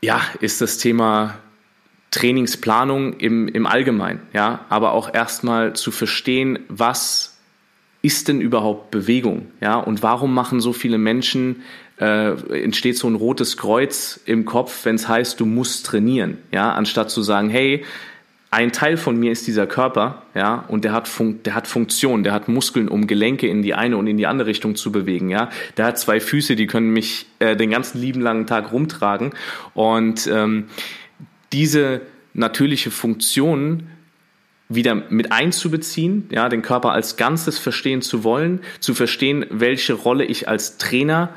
[0.00, 1.36] ja, ist das Thema
[2.10, 7.38] Trainingsplanung im, im Allgemeinen, ja, aber auch erstmal zu verstehen, was
[8.02, 11.62] ist denn überhaupt Bewegung, ja, und warum machen so viele Menschen
[11.98, 12.32] äh,
[12.62, 17.10] entsteht so ein rotes Kreuz im Kopf, wenn es heißt, du musst trainieren, ja, anstatt
[17.10, 17.84] zu sagen, hey,
[18.52, 22.24] ein Teil von mir ist dieser Körper, ja, und der hat, Fun der hat Funktion,
[22.24, 25.30] der hat Muskeln, um Gelenke in die eine und in die andere Richtung zu bewegen,
[25.30, 25.50] ja.
[25.76, 29.32] Der hat zwei Füße, die können mich äh, den ganzen lieben langen Tag rumtragen.
[29.74, 30.64] Und ähm,
[31.52, 32.00] diese
[32.34, 33.88] natürliche Funktion
[34.68, 40.24] wieder mit einzubeziehen, ja, den Körper als Ganzes verstehen zu wollen, zu verstehen, welche Rolle
[40.24, 41.30] ich als Trainer,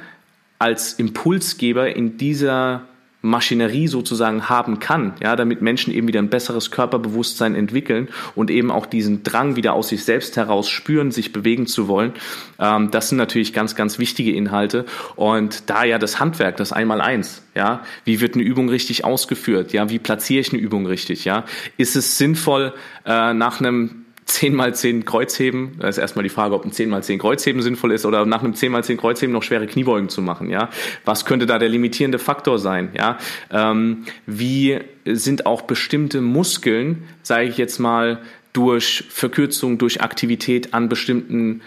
[0.57, 2.87] als Impulsgeber in dieser
[3.23, 8.69] Maschinerie sozusagen haben kann, ja, damit Menschen eben wieder ein besseres Körperbewusstsein entwickeln und eben
[8.69, 12.11] auch diesen Drang wieder aus sich selbst heraus spüren, sich bewegen zu wollen.
[12.59, 14.85] Ähm, das sind natürlich ganz, ganz wichtige Inhalte.
[15.15, 19.89] Und da ja das Handwerk, das Einmaleins, ja, wie wird eine Übung richtig ausgeführt, ja,
[19.89, 21.45] wie platziere ich eine Übung richtig, ja,
[21.77, 22.73] ist es sinnvoll,
[23.05, 24.02] äh, nach einem
[24.33, 27.61] 10 mal 10 Kreuzheben, da ist erstmal die Frage, ob ein 10 mal 10 Kreuzheben
[27.61, 30.69] sinnvoll ist oder nach einem 10 mal 10 Kreuzheben noch schwere Kniebeugen zu machen, ja.
[31.05, 33.19] Was könnte da der limitierende Faktor sein, ja?
[33.51, 38.21] Ähm, wie sind auch bestimmte Muskeln, sage ich jetzt mal,
[38.53, 41.61] durch Verkürzung, durch Aktivität an bestimmten,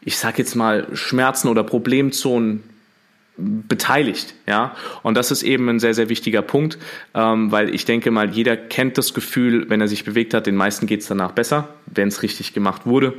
[0.00, 2.62] ich sage jetzt mal, Schmerzen oder Problemzonen
[3.36, 4.76] beteiligt, ja.
[5.02, 6.78] Und das ist eben ein sehr, sehr wichtiger Punkt,
[7.14, 10.56] ähm, weil ich denke mal, jeder kennt das Gefühl, wenn er sich bewegt hat, den
[10.56, 13.14] meisten geht es danach besser, wenn es richtig gemacht wurde.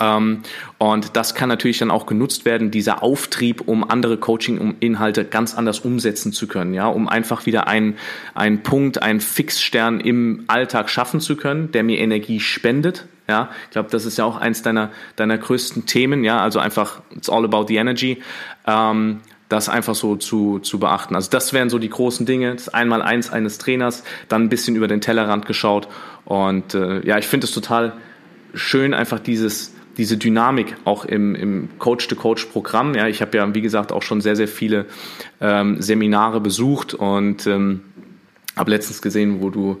[0.00, 0.42] Ähm,
[0.78, 5.80] und das kann natürlich dann auch genutzt werden, dieser Auftrieb, um andere Coaching-Inhalte ganz anders
[5.80, 7.96] umsetzen zu können, ja, um einfach wieder einen,
[8.34, 13.70] einen Punkt, einen Fixstern im Alltag schaffen zu können, der mir Energie spendet, ja, ich
[13.70, 17.44] glaube, das ist ja auch eins deiner, deiner größten Themen, ja, also einfach, it's all
[17.44, 18.22] about the energy,
[18.66, 21.14] ähm, das einfach so zu, zu beachten.
[21.14, 24.88] Also das wären so die großen Dinge, das Einmal-Eins eines Trainers, dann ein bisschen über
[24.88, 25.88] den Tellerrand geschaut
[26.24, 27.94] und äh, ja, ich finde es total
[28.54, 32.94] schön, einfach dieses, diese Dynamik auch im, im Coach-to-Coach-Programm.
[32.94, 34.86] Ja, ich habe ja, wie gesagt, auch schon sehr, sehr viele
[35.40, 37.82] ähm, Seminare besucht und ähm,
[38.56, 39.80] habe letztens gesehen, wo du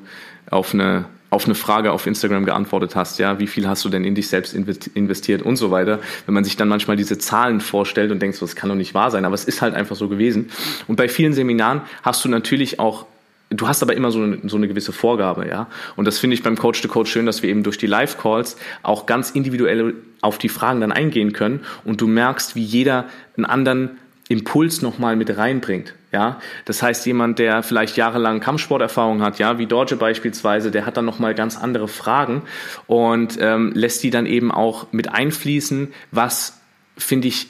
[0.50, 4.04] auf eine auf eine Frage auf Instagram geantwortet hast, ja, wie viel hast du denn
[4.04, 5.98] in dich selbst investiert und so weiter.
[6.26, 8.94] Wenn man sich dann manchmal diese Zahlen vorstellt und denkt, so, das kann doch nicht
[8.94, 10.50] wahr sein, aber es ist halt einfach so gewesen.
[10.86, 13.06] Und bei vielen Seminaren hast du natürlich auch
[13.50, 15.68] Du hast aber immer so eine, so eine gewisse Vorgabe, ja.
[15.96, 18.56] Und das finde ich beim Coach to Coach schön, dass wir eben durch die Live-Calls
[18.82, 23.04] auch ganz individuell auf die Fragen dann eingehen können und du merkst, wie jeder
[23.36, 23.90] einen anderen
[24.28, 25.94] Impuls nochmal mit reinbringt.
[26.14, 30.96] Ja, das heißt, jemand, der vielleicht jahrelang Kampfsporterfahrung hat, ja, wie Dorje beispielsweise, der hat
[30.96, 32.42] dann nochmal ganz andere Fragen
[32.86, 36.60] und ähm, lässt die dann eben auch mit einfließen, was,
[36.96, 37.48] finde ich,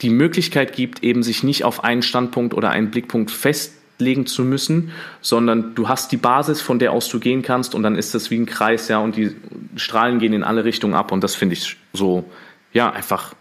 [0.00, 4.90] die Möglichkeit gibt, eben sich nicht auf einen Standpunkt oder einen Blickpunkt festlegen zu müssen,
[5.20, 8.32] sondern du hast die Basis, von der aus du gehen kannst und dann ist das
[8.32, 9.36] wie ein Kreis, ja, und die
[9.76, 12.28] Strahlen gehen in alle Richtungen ab und das finde ich so,
[12.72, 13.34] ja, einfach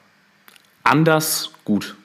[0.84, 1.96] anders gut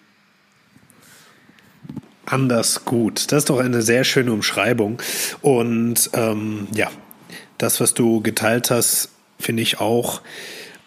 [2.26, 3.32] anders gut.
[3.32, 5.00] Das ist doch eine sehr schöne Umschreibung.
[5.42, 6.90] Und ähm, ja,
[7.58, 10.20] das, was du geteilt hast, finde ich auch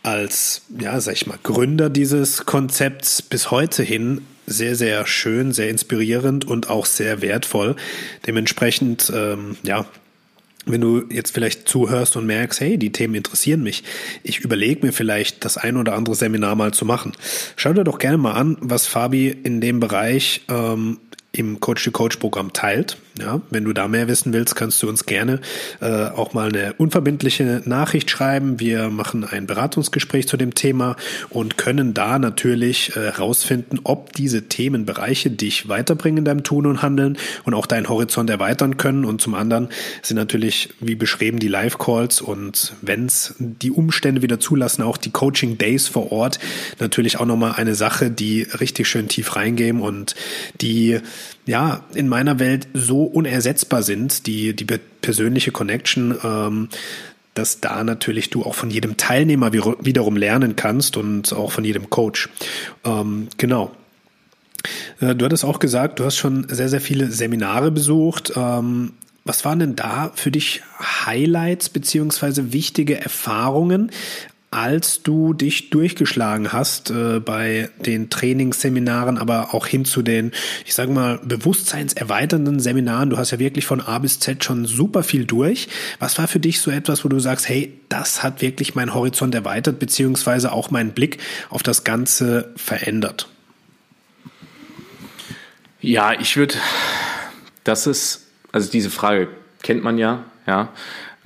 [0.04, 5.70] als, ja, sag ich mal, Gründer dieses Konzepts bis heute hin sehr, sehr schön, sehr
[5.70, 7.76] inspirierend und auch sehr wertvoll.
[8.26, 9.86] Dementsprechend, ähm, ja,
[10.66, 13.84] wenn du jetzt vielleicht zuhörst und merkst, hey, die Themen interessieren mich,
[14.24, 17.14] ich überlege mir vielleicht das ein oder andere Seminar mal zu machen.
[17.56, 21.00] Schau dir doch gerne mal an, was Fabi in dem Bereich ähm,
[21.32, 22.98] im Coach-to-Coach-Programm teilt.
[23.20, 25.42] Ja, wenn du da mehr wissen willst, kannst du uns gerne
[25.82, 28.62] äh, auch mal eine unverbindliche Nachricht schreiben.
[28.62, 30.96] Wir machen ein Beratungsgespräch zu dem Thema
[31.30, 36.82] und können da natürlich herausfinden, äh, ob diese Themenbereiche dich weiterbringen in deinem Tun und
[36.82, 39.04] Handeln und auch deinen Horizont erweitern können.
[39.04, 39.68] Und zum anderen
[40.02, 45.12] sind natürlich, wie beschrieben, die Live-Calls und wenn es die Umstände wieder zulassen, auch die
[45.12, 46.40] Coaching-Days vor Ort
[46.80, 50.16] natürlich auch nochmal eine Sache, die richtig schön tief reingehen und
[50.62, 51.02] die
[51.46, 54.66] ja in meiner Welt so unersetzbar sind, die, die
[55.02, 56.70] persönliche Connection, ähm,
[57.34, 61.90] dass da natürlich du auch von jedem Teilnehmer wiederum lernen kannst und auch von jedem
[61.90, 62.30] Coach.
[62.84, 63.72] Ähm, genau.
[65.00, 68.34] Äh, du hattest auch gesagt, du hast schon sehr, sehr viele Seminare besucht.
[68.36, 68.94] Ähm,
[69.26, 73.92] was waren denn da für dich Highlights beziehungsweise wichtige Erfahrungen,
[74.52, 80.32] als du dich durchgeschlagen hast äh, bei den Trainingsseminaren, aber auch hin zu den,
[80.66, 83.12] ich sage mal, bewusstseinserweiternden Seminaren.
[83.12, 85.68] Du hast ja wirklich von A bis Z schon super viel durch.
[86.00, 89.36] Was war für dich so etwas, wo du sagst, hey, das hat wirklich meinen Horizont
[89.36, 93.28] erweitert, beziehungsweise auch meinen Blick auf das Ganze verändert?
[95.82, 96.56] Ja, ich würde,
[97.64, 99.30] das ist, also diese Frage
[99.62, 100.70] kennt man ja, ja.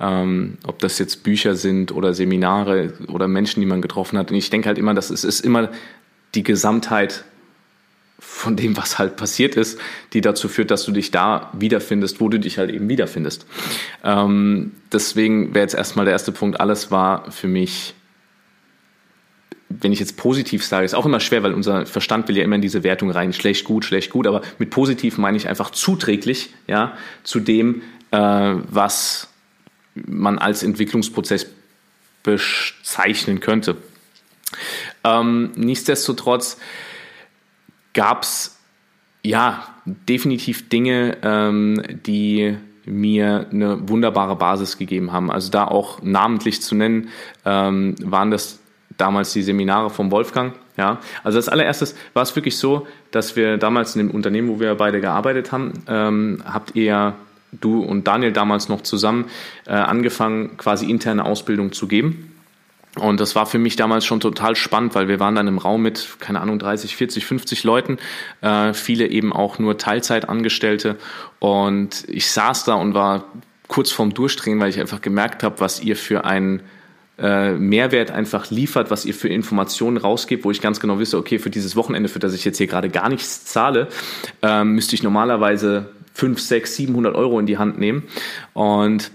[0.00, 4.30] Ähm, ob das jetzt Bücher sind oder Seminare oder Menschen, die man getroffen hat.
[4.30, 5.70] Und ich denke halt immer, das ist, ist immer
[6.34, 7.24] die Gesamtheit
[8.18, 9.78] von dem, was halt passiert ist,
[10.12, 13.46] die dazu führt, dass du dich da wiederfindest, wo du dich halt eben wiederfindest.
[14.02, 17.94] Ähm, deswegen wäre jetzt erstmal der erste Punkt, alles war für mich,
[19.68, 22.56] wenn ich jetzt positiv sage, ist auch immer schwer, weil unser Verstand will ja immer
[22.56, 26.50] in diese Wertung rein, schlecht, gut, schlecht, gut, aber mit positiv meine ich einfach zuträglich,
[26.66, 29.28] ja, zu dem, äh, was
[29.94, 31.46] man als Entwicklungsprozess
[32.22, 33.76] bezeichnen könnte.
[35.04, 36.58] Ähm, nichtsdestotrotz
[37.92, 38.58] gab es
[39.22, 45.30] ja definitiv Dinge, ähm, die mir eine wunderbare Basis gegeben haben.
[45.30, 47.08] Also da auch namentlich zu nennen,
[47.44, 48.60] ähm, waren das
[48.96, 50.54] damals die Seminare vom Wolfgang.
[50.76, 54.58] Ja, also als allererstes war es wirklich so, dass wir damals in dem Unternehmen, wo
[54.58, 57.14] wir beide gearbeitet haben, ähm, habt ihr
[57.60, 59.26] du und Daniel damals noch zusammen
[59.66, 62.30] äh, angefangen, quasi interne Ausbildung zu geben.
[62.96, 65.82] Und das war für mich damals schon total spannend, weil wir waren dann im Raum
[65.82, 67.98] mit, keine Ahnung, 30, 40, 50 Leuten,
[68.40, 70.96] äh, viele eben auch nur Teilzeitangestellte.
[71.40, 73.24] Und ich saß da und war
[73.66, 76.62] kurz vorm Durchdrehen, weil ich einfach gemerkt habe, was ihr für einen
[77.18, 81.38] äh, Mehrwert einfach liefert, was ihr für Informationen rausgebt, wo ich ganz genau wisse, okay,
[81.38, 83.88] für dieses Wochenende, für das ich jetzt hier gerade gar nichts zahle,
[84.42, 88.04] äh, müsste ich normalerweise 5, 6, 700 Euro in die Hand nehmen.
[88.54, 89.10] Und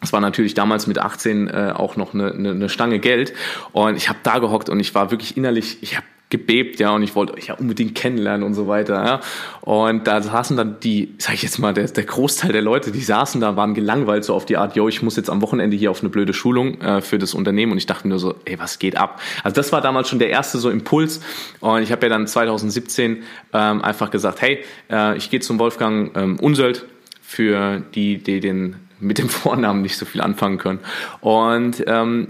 [0.00, 3.32] das war natürlich damals mit 18 äh, auch noch eine, eine, eine Stange Geld.
[3.72, 7.04] Und ich habe da gehockt und ich war wirklich innerlich, ich habe gebebt, ja, und
[7.04, 9.20] ich wollte euch ja unbedingt kennenlernen und so weiter, ja.
[9.60, 13.00] Und da saßen dann die, sag ich jetzt mal, der, der Großteil der Leute, die
[13.00, 15.90] saßen da, waren gelangweilt so auf die Art, yo, ich muss jetzt am Wochenende hier
[15.90, 18.58] auf eine blöde Schulung äh, für das Unternehmen und ich dachte mir nur so, ey,
[18.58, 19.20] was geht ab?
[19.44, 21.20] Also das war damals schon der erste so Impuls
[21.60, 26.16] und ich habe ja dann 2017 ähm, einfach gesagt, hey, äh, ich gehe zum Wolfgang
[26.16, 26.86] ähm, Unsöld
[27.22, 30.80] für die, die den mit dem Vornamen nicht so viel anfangen können.
[31.20, 32.28] Und ähm,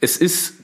[0.00, 0.54] es ist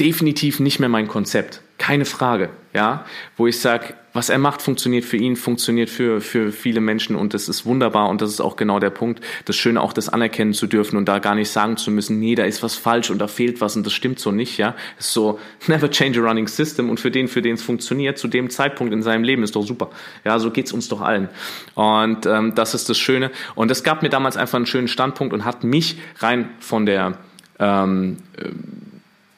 [0.00, 1.62] definitiv nicht mehr mein Konzept.
[1.76, 3.04] Keine Frage, ja,
[3.36, 7.34] wo ich sage, was er macht, funktioniert für ihn, funktioniert für, für viele Menschen und
[7.34, 10.54] das ist wunderbar und das ist auch genau der Punkt, das Schöne auch das anerkennen
[10.54, 13.18] zu dürfen und da gar nicht sagen zu müssen, nee, da ist was falsch und
[13.18, 14.76] da fehlt was und das stimmt so nicht, ja.
[14.96, 18.18] Das ist so, never change a running system und für den, für den es funktioniert,
[18.18, 19.90] zu dem Zeitpunkt in seinem Leben ist doch super.
[20.24, 21.28] Ja, so geht's uns doch allen.
[21.74, 25.34] Und ähm, das ist das Schöne und das gab mir damals einfach einen schönen Standpunkt
[25.34, 27.18] und hat mich rein von der
[27.58, 28.18] ähm,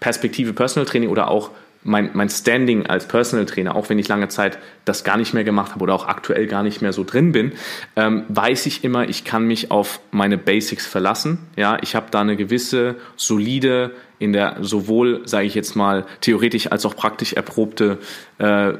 [0.01, 1.51] Perspektive Personal Training oder auch
[1.87, 5.45] mein, mein Standing als Personal Trainer, auch wenn ich lange Zeit das gar nicht mehr
[5.45, 7.53] gemacht habe oder auch aktuell gar nicht mehr so drin bin,
[7.95, 11.39] ähm, weiß ich immer, ich kann mich auf meine Basics verlassen.
[11.57, 16.73] Ja, ich habe da eine gewisse solide in der sowohl, sage ich jetzt mal, theoretisch
[16.73, 17.99] als auch praktisch erprobte,
[18.39, 18.73] äh,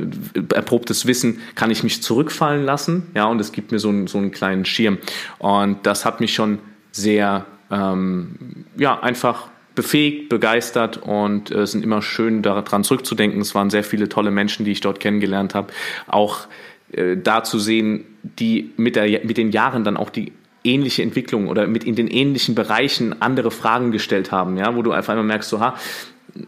[0.55, 3.11] erprobtes Wissen kann ich mich zurückfallen lassen.
[3.15, 4.99] Ja, und es gibt mir so, einen so einen kleinen Schirm.
[5.39, 6.59] Und das hat mich schon
[6.91, 13.41] sehr, ähm, ja, einfach befähigt, begeistert und äh, es sind immer schön daran zurückzudenken.
[13.41, 15.73] Es waren sehr viele tolle Menschen, die ich dort kennengelernt habe.
[16.09, 16.49] Auch
[16.91, 20.33] äh, da zu sehen, die mit, der, mit den Jahren dann auch die
[20.65, 24.91] ähnliche Entwicklung oder mit in den ähnlichen Bereichen andere Fragen gestellt haben, ja, wo du
[24.91, 25.77] einfach einmal merkst, so, ha,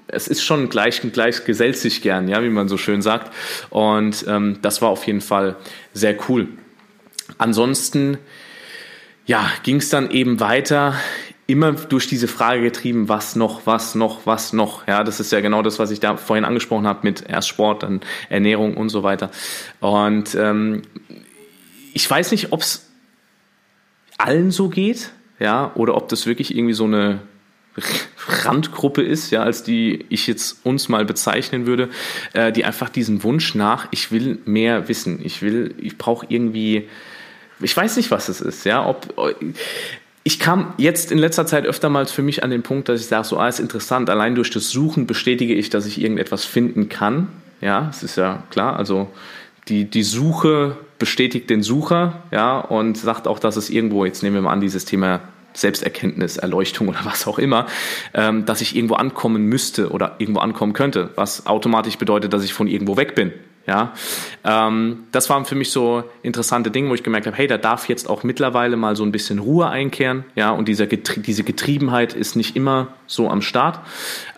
[0.09, 3.33] es ist schon gleich, gleich gesellt sich gern, ja, wie man so schön sagt.
[3.71, 5.57] Und ähm, das war auf jeden Fall
[5.93, 6.49] sehr cool.
[7.39, 8.19] Ansonsten,
[9.27, 10.95] ja, ging es dann eben weiter
[11.49, 14.87] immer durch diese Frage getrieben, was noch, was noch, was noch.
[14.87, 17.83] Ja, das ist ja genau das, was ich da vorhin angesprochen habe mit erst Sport,
[17.83, 19.31] dann Ernährung und so weiter.
[19.81, 20.83] Und ähm,
[21.95, 22.91] ich weiß nicht, ob es
[24.19, 27.21] allen so geht, ja, oder ob das wirklich irgendwie so eine
[28.27, 31.89] Randgruppe ist, ja, als die ich jetzt uns mal bezeichnen würde,
[32.35, 36.91] äh, die einfach diesen Wunsch nach, ich will mehr wissen, ich will, ich brauche irgendwie,
[37.61, 39.15] ich weiß nicht, was es ist, ja, ob
[40.29, 43.07] ich kam jetzt in letzter Zeit öfter mal für mich an den Punkt, dass ich
[43.07, 47.29] sage, so, ah, interessant, allein durch das Suchen bestätige ich, dass ich irgendetwas finden kann.
[47.63, 49.09] Ja, es ist ja klar, also
[49.69, 54.35] die, die Suche bestätigt den Sucher, ja, und sagt auch, dass es irgendwo, jetzt nehmen
[54.35, 55.21] wir mal an, dieses Thema
[55.55, 57.65] Selbsterkenntnis, Erleuchtung oder was auch immer,
[58.13, 62.53] ähm, dass ich irgendwo ankommen müsste oder irgendwo ankommen könnte, was automatisch bedeutet, dass ich
[62.53, 63.33] von irgendwo weg bin.
[63.69, 63.93] Ja,
[64.45, 67.91] ähm, das waren für mich so interessante Dinge, wo ich gemerkt habe, hey, da darf
[67.91, 70.25] jetzt auch mittlerweile mal so ein bisschen Ruhe einkehren.
[70.35, 73.81] Ja, und dieser Getrie diese Getriebenheit ist nicht immer so am Start,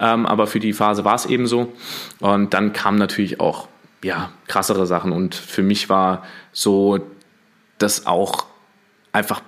[0.01, 1.73] ähm, aber für die Phase war es eben so.
[2.19, 3.69] Und dann kamen natürlich auch
[4.03, 6.99] ja krassere Sachen und für mich war so,
[7.79, 8.47] dass auch
[9.13, 9.43] einfach,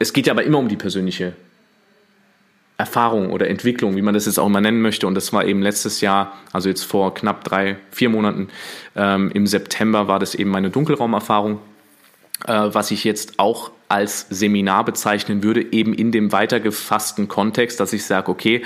[0.00, 1.36] es geht ja aber immer um die persönliche
[2.80, 5.06] Erfahrung oder Entwicklung, wie man das jetzt auch immer nennen möchte.
[5.06, 8.48] Und das war eben letztes Jahr, also jetzt vor knapp drei, vier Monaten,
[8.96, 11.58] ähm, im September war das eben meine Dunkelraumerfahrung,
[12.46, 17.92] äh, was ich jetzt auch als Seminar bezeichnen würde, eben in dem weitergefassten Kontext, dass
[17.92, 18.62] ich sage, okay,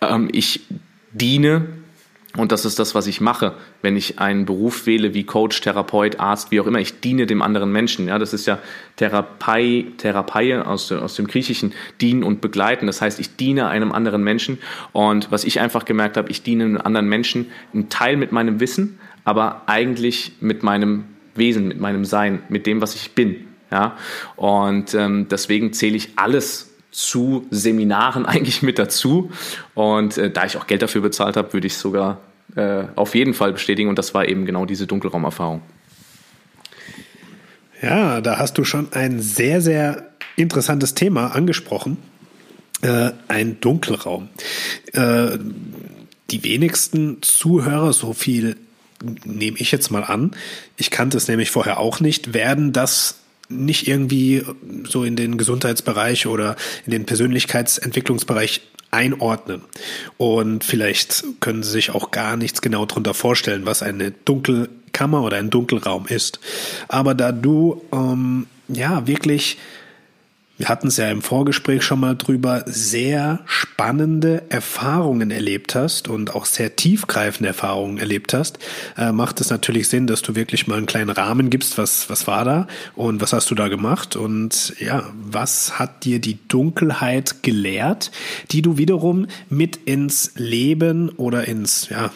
[0.00, 0.66] ähm, ich
[1.12, 1.66] diene
[2.36, 6.18] und das ist das, was ich mache, wenn ich einen Beruf wähle wie Coach, Therapeut,
[6.18, 6.80] Arzt, wie auch immer.
[6.80, 8.08] Ich diene dem anderen Menschen.
[8.08, 8.58] Ja, das ist ja
[8.96, 12.88] Therapie, Therapie aus, aus dem Griechischen, dienen und begleiten.
[12.88, 14.58] Das heißt, ich diene einem anderen Menschen.
[14.92, 18.58] Und was ich einfach gemerkt habe, ich diene einem anderen Menschen, ein Teil mit meinem
[18.58, 21.04] Wissen, aber eigentlich mit meinem
[21.36, 23.46] Wesen, mit meinem Sein, mit dem, was ich bin.
[23.70, 23.96] Ja,
[24.36, 29.30] und ähm, deswegen zähle ich alles zu Seminaren eigentlich mit dazu.
[29.74, 32.20] Und äh, da ich auch Geld dafür bezahlt habe, würde ich es sogar
[32.56, 33.88] äh, auf jeden Fall bestätigen.
[33.88, 35.60] Und das war eben genau diese Dunkelraumerfahrung.
[37.82, 41.98] Ja, da hast du schon ein sehr, sehr interessantes Thema angesprochen.
[42.80, 44.28] Äh, ein Dunkelraum.
[44.92, 45.38] Äh,
[46.30, 48.56] die wenigsten Zuhörer, so viel
[49.24, 50.30] nehme ich jetzt mal an,
[50.76, 53.20] ich kannte es nämlich vorher auch nicht, werden das
[53.54, 54.44] nicht irgendwie
[54.84, 59.62] so in den Gesundheitsbereich oder in den Persönlichkeitsentwicklungsbereich einordnen.
[60.16, 65.38] Und vielleicht können Sie sich auch gar nichts genau darunter vorstellen, was eine Dunkelkammer oder
[65.38, 66.38] ein Dunkelraum ist.
[66.88, 69.58] Aber da du ähm, ja wirklich
[70.56, 76.34] wir hatten es ja im Vorgespräch schon mal drüber, sehr spannende Erfahrungen erlebt hast und
[76.34, 78.58] auch sehr tiefgreifende Erfahrungen erlebt hast,
[78.96, 82.26] äh, macht es natürlich Sinn, dass du wirklich mal einen kleinen Rahmen gibst, was, was
[82.26, 84.14] war da und was hast du da gemacht?
[84.16, 88.12] Und ja, was hat dir die Dunkelheit gelehrt,
[88.52, 92.12] die du wiederum mit ins Leben oder ins, ja,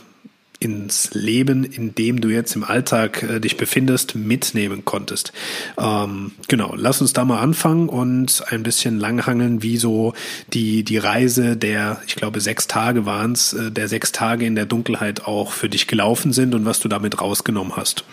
[0.60, 5.32] ins Leben, in dem du jetzt im Alltag äh, dich befindest, mitnehmen konntest.
[5.76, 10.14] Ähm, genau, lass uns da mal anfangen und ein bisschen langhangeln, wie so
[10.52, 14.56] die, die Reise der, ich glaube, sechs Tage waren es, äh, der sechs Tage in
[14.56, 18.04] der Dunkelheit auch für dich gelaufen sind und was du damit rausgenommen hast.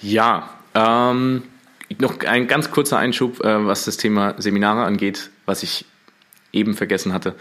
[0.00, 1.42] Ja, ähm,
[1.98, 5.84] noch ein ganz kurzer Einschub, äh, was das Thema Seminare angeht, was ich
[6.52, 7.34] eben vergessen hatte.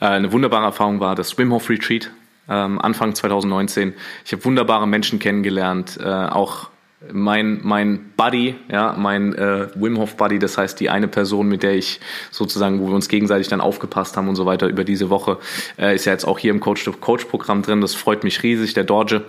[0.00, 2.10] Äh, eine wunderbare Erfahrung war das Swim Hof Retreat
[2.48, 3.94] ähm, Anfang 2019.
[4.24, 6.68] Ich habe wunderbare Menschen kennengelernt, äh, auch
[7.10, 11.62] mein, mein Buddy, ja, mein äh, Wim Hof Buddy, das heißt die eine Person, mit
[11.62, 15.10] der ich sozusagen, wo wir uns gegenseitig dann aufgepasst haben und so weiter über diese
[15.10, 15.38] Woche,
[15.78, 17.80] äh, ist ja jetzt auch hier im Coach-to-Coach-Programm drin.
[17.80, 19.22] Das freut mich riesig, der Dorje.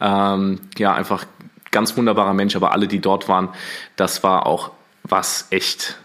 [0.00, 1.24] Ähm, ja, einfach
[1.70, 3.48] ganz wunderbarer Mensch, aber alle, die dort waren,
[3.96, 4.70] das war auch
[5.02, 5.98] was echt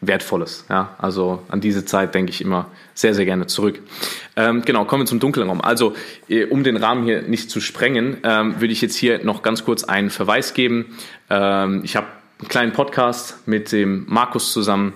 [0.00, 0.64] Wertvolles.
[0.68, 0.94] Ja?
[0.98, 3.80] Also an diese Zeit denke ich immer sehr, sehr gerne zurück.
[4.36, 5.60] Ähm, genau, kommen wir zum dunklen Raum.
[5.60, 5.94] Also,
[6.28, 9.64] äh, um den Rahmen hier nicht zu sprengen, ähm, würde ich jetzt hier noch ganz
[9.64, 10.96] kurz einen Verweis geben.
[11.28, 12.06] Ähm, ich habe
[12.38, 14.94] einen kleinen Podcast mit dem Markus zusammen.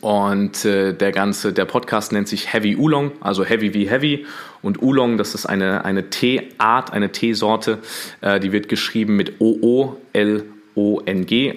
[0.00, 4.24] Und äh, der ganze, der Podcast nennt sich Heavy Oolong, also Heavy wie Heavy.
[4.62, 7.78] Und Oolong, das ist eine, eine Teeart, eine Teesorte,
[8.20, 9.94] äh, die wird geschrieben mit O-O-L-O-N-G,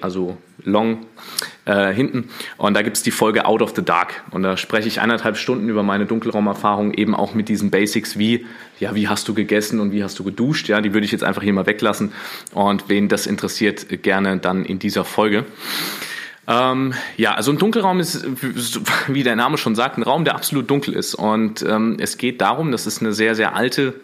[0.00, 1.06] also Long
[1.64, 2.30] äh, hinten.
[2.56, 4.22] Und da gibt es die Folge Out of the Dark.
[4.30, 8.46] Und da spreche ich eineinhalb Stunden über meine Dunkelraumerfahrung, eben auch mit diesen Basics wie,
[8.80, 10.68] ja, wie hast du gegessen und wie hast du geduscht.
[10.68, 12.12] Ja, die würde ich jetzt einfach hier mal weglassen.
[12.52, 15.44] Und wen das interessiert, gerne dann in dieser Folge.
[16.46, 18.26] Ähm, ja, also ein Dunkelraum ist,
[19.08, 21.14] wie der Name schon sagt, ein Raum, der absolut dunkel ist.
[21.14, 23.94] Und ähm, es geht darum, das ist eine sehr, sehr alte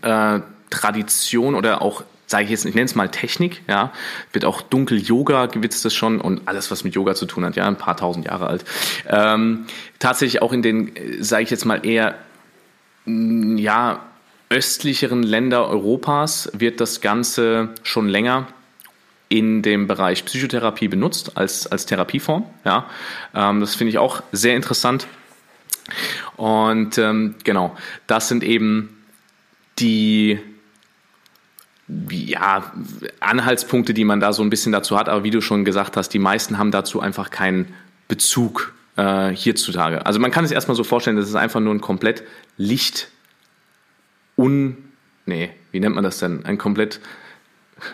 [0.00, 3.92] äh, Tradition oder auch sage ich jetzt, ich nenne es mal Technik, ja,
[4.32, 7.54] wird auch dunkel Yoga gewitzt das schon und alles, was mit Yoga zu tun hat,
[7.56, 8.64] ja, ein paar tausend Jahre alt.
[9.06, 9.66] Ähm,
[10.00, 12.16] tatsächlich auch in den, sage ich jetzt mal eher,
[13.04, 14.00] mm, ja,
[14.48, 18.48] östlicheren Länder Europas wird das Ganze schon länger
[19.28, 22.46] in dem Bereich Psychotherapie benutzt als, als Therapieform.
[22.64, 22.86] Ja,
[23.34, 25.06] ähm, das finde ich auch sehr interessant.
[26.36, 27.76] Und ähm, genau,
[28.06, 29.04] das sind eben
[29.78, 30.38] die
[32.10, 32.72] ja,
[33.20, 36.10] Anhaltspunkte, die man da so ein bisschen dazu hat, aber wie du schon gesagt hast,
[36.10, 37.74] die meisten haben dazu einfach keinen
[38.08, 40.04] Bezug äh, hierzutage.
[40.06, 42.22] Also man kann es erstmal so vorstellen, das ist einfach nur ein komplett
[42.56, 43.08] Licht
[44.36, 44.76] un
[45.26, 46.44] nee, wie nennt man das denn?
[46.44, 47.00] Ein komplett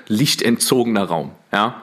[0.06, 1.82] lichtentzogener Raum, ja?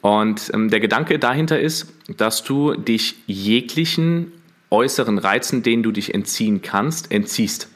[0.00, 4.32] Und ähm, der Gedanke dahinter ist, dass du dich jeglichen
[4.70, 7.68] äußeren Reizen, denen du dich entziehen kannst, entziehst.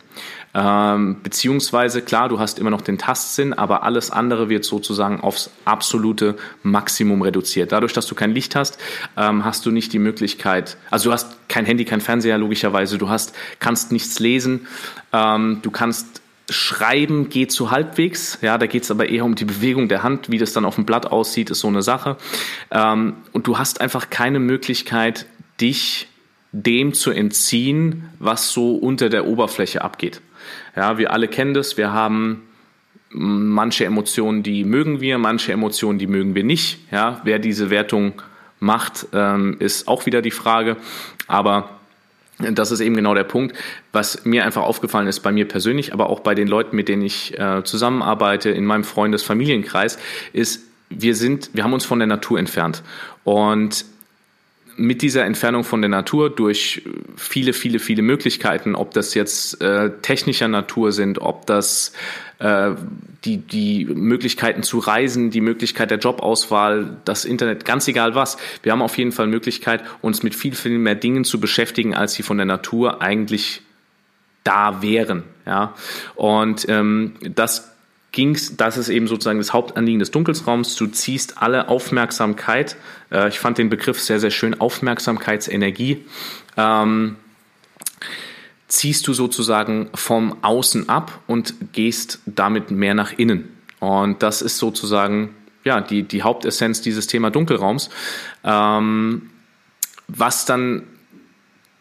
[0.58, 5.50] Ähm, beziehungsweise, klar, du hast immer noch den Tastsinn, aber alles andere wird sozusagen aufs
[5.66, 7.72] absolute Maximum reduziert.
[7.72, 8.78] Dadurch, dass du kein Licht hast,
[9.18, 13.10] ähm, hast du nicht die Möglichkeit, also du hast kein Handy, kein Fernseher logischerweise, du
[13.10, 14.66] hast, kannst nichts lesen,
[15.12, 19.44] ähm, du kannst Schreiben geht so halbwegs, ja, da geht es aber eher um die
[19.44, 22.16] Bewegung der Hand, wie das dann auf dem Blatt aussieht, ist so eine Sache.
[22.70, 25.26] Ähm, und du hast einfach keine Möglichkeit,
[25.60, 26.08] dich
[26.52, 30.22] dem zu entziehen, was so unter der Oberfläche abgeht.
[30.74, 31.76] Ja, wir alle kennen das.
[31.76, 32.42] Wir haben
[33.10, 36.78] manche Emotionen, die mögen wir, manche Emotionen, die mögen wir nicht.
[36.90, 38.22] Ja, wer diese Wertung
[38.58, 40.76] macht, ähm, ist auch wieder die Frage.
[41.26, 41.70] Aber
[42.38, 43.56] das ist eben genau der Punkt,
[43.92, 47.02] was mir einfach aufgefallen ist bei mir persönlich, aber auch bei den Leuten, mit denen
[47.02, 49.98] ich äh, zusammenarbeite, in meinem Freundes-Familienkreis,
[50.32, 52.82] ist, wir sind, wir haben uns von der Natur entfernt.
[53.24, 53.86] Und
[54.76, 56.82] mit dieser Entfernung von der Natur durch
[57.16, 61.92] viele, viele, viele Möglichkeiten, ob das jetzt äh, technischer Natur sind, ob das
[62.38, 62.72] äh,
[63.24, 68.36] die, die Möglichkeiten zu reisen, die Möglichkeit der Jobauswahl, das Internet, ganz egal was.
[68.62, 72.14] Wir haben auf jeden Fall Möglichkeit, uns mit viel, viel mehr Dingen zu beschäftigen, als
[72.14, 73.62] sie von der Natur eigentlich
[74.44, 75.24] da wären.
[75.44, 75.74] Ja?
[76.14, 77.75] Und ähm, das
[78.16, 80.74] ging's, das ist eben sozusagen das Hauptanliegen des Dunkelsraums.
[80.74, 82.76] Du ziehst alle Aufmerksamkeit,
[83.12, 86.02] äh, ich fand den Begriff sehr, sehr schön, Aufmerksamkeitsenergie,
[86.56, 87.16] ähm,
[88.68, 93.50] ziehst du sozusagen vom Außen ab und gehst damit mehr nach innen.
[93.80, 97.90] Und das ist sozusagen ja, die, die Hauptessenz dieses Thema Dunkelraums.
[98.44, 99.30] Ähm,
[100.08, 100.84] was dann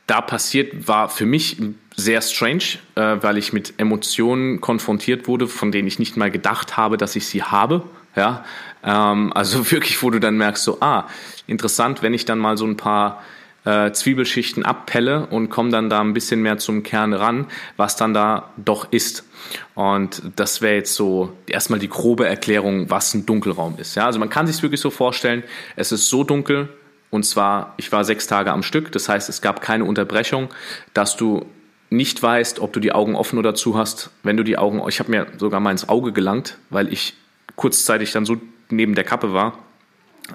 [0.07, 1.57] da passiert, war für mich
[1.95, 2.63] sehr strange,
[2.95, 7.15] äh, weil ich mit Emotionen konfrontiert wurde, von denen ich nicht mal gedacht habe, dass
[7.15, 7.83] ich sie habe.
[8.15, 8.45] Ja,
[8.83, 11.07] ähm, also wirklich, wo du dann merkst, so, ah,
[11.47, 13.23] interessant, wenn ich dann mal so ein paar
[13.65, 17.47] äh, Zwiebelschichten abpelle und komme dann da ein bisschen mehr zum Kern ran,
[17.77, 19.25] was dann da doch ist.
[19.73, 23.95] Und das wäre jetzt so erstmal die grobe Erklärung, was ein Dunkelraum ist.
[23.95, 25.43] Ja, also man kann sich wirklich so vorstellen,
[25.75, 26.69] es ist so dunkel,
[27.09, 30.49] und zwar, ich war sechs Tage am Stück, das heißt, es gab keine Unterbrechung,
[30.93, 31.45] dass du
[31.89, 34.09] nicht weißt, ob du die Augen offen oder zu hast.
[34.23, 37.13] Wenn du die Augen, ich habe mir sogar mal ins Auge gelangt, weil ich
[37.55, 38.37] kurzzeitig dann so
[38.69, 39.57] neben der Kappe war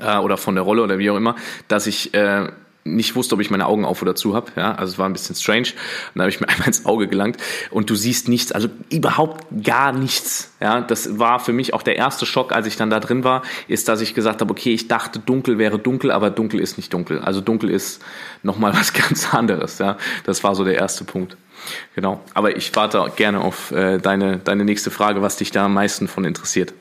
[0.00, 1.36] äh, oder von der Rolle oder wie auch immer,
[1.68, 2.48] dass ich äh,
[2.84, 4.52] nicht wusste, ob ich meine Augen auf oder zu habe.
[4.56, 5.68] Ja, also es war ein bisschen strange.
[5.68, 7.36] Und dann habe ich mir einmal ins Auge gelangt
[7.70, 10.52] und du siehst nichts, also überhaupt gar nichts.
[10.60, 13.42] Ja, das war für mich auch der erste Schock, als ich dann da drin war,
[13.68, 16.92] ist, dass ich gesagt habe, okay, ich dachte, dunkel wäre dunkel, aber dunkel ist nicht
[16.92, 17.20] dunkel.
[17.20, 18.02] Also dunkel ist
[18.42, 19.78] nochmal was ganz anderes.
[19.78, 21.36] Ja, das war so der erste Punkt.
[21.94, 22.20] Genau.
[22.32, 26.08] Aber ich warte gerne auf äh, deine, deine nächste Frage, was dich da am meisten
[26.08, 26.72] von interessiert.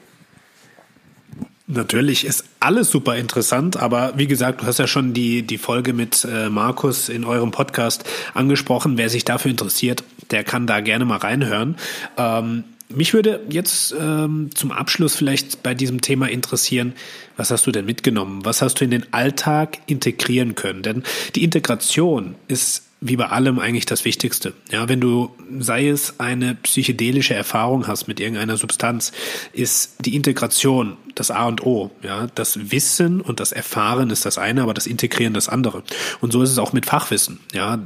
[1.71, 5.93] Natürlich ist alles super interessant, aber wie gesagt, du hast ja schon die, die Folge
[5.93, 8.97] mit äh, Markus in eurem Podcast angesprochen.
[8.97, 11.77] Wer sich dafür interessiert, der kann da gerne mal reinhören.
[12.17, 16.93] Ähm, mich würde jetzt ähm, zum Abschluss vielleicht bei diesem Thema interessieren,
[17.37, 18.43] was hast du denn mitgenommen?
[18.45, 20.81] Was hast du in den Alltag integrieren können?
[20.81, 21.03] Denn
[21.35, 24.53] die Integration ist wie bei allem eigentlich das Wichtigste.
[24.71, 29.11] Ja, wenn du, sei es eine psychedelische Erfahrung hast mit irgendeiner Substanz,
[29.53, 31.91] ist die Integration das A und O.
[32.03, 35.83] Ja, das Wissen und das Erfahren ist das eine, aber das Integrieren das andere.
[36.21, 37.39] Und so ist es auch mit Fachwissen.
[37.53, 37.79] Ja,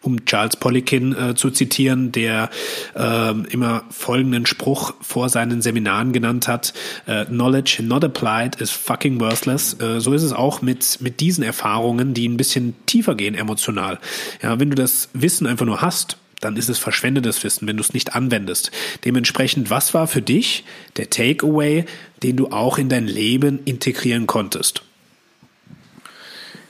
[0.00, 2.50] um Charles Poliquin äh, zu zitieren, der
[2.94, 6.72] äh, immer folgenden Spruch vor seinen Seminaren genannt hat:
[7.06, 9.76] äh, Knowledge not applied is fucking worthless.
[9.80, 13.98] Äh, so ist es auch mit mit diesen Erfahrungen, die ein bisschen tiefer gehen emotional.
[14.40, 17.82] Ja, wenn du das Wissen einfach nur hast dann ist es verschwendetes Wissen, wenn du
[17.82, 18.70] es nicht anwendest.
[19.04, 20.64] Dementsprechend, was war für dich
[20.96, 21.84] der Takeaway,
[22.22, 24.82] den du auch in dein Leben integrieren konntest?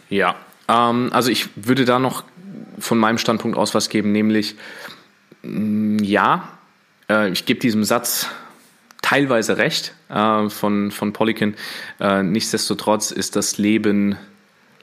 [0.09, 0.37] Ja,
[0.69, 2.25] ähm, also ich würde da noch
[2.79, 4.55] von meinem Standpunkt aus was geben, nämlich
[5.43, 6.49] mm, ja,
[7.11, 8.29] äh, ich gebe diesem Satz
[9.03, 11.57] teilweise recht äh, von, von Polikin.
[12.01, 14.17] Äh, nichtsdestotrotz ist das Leben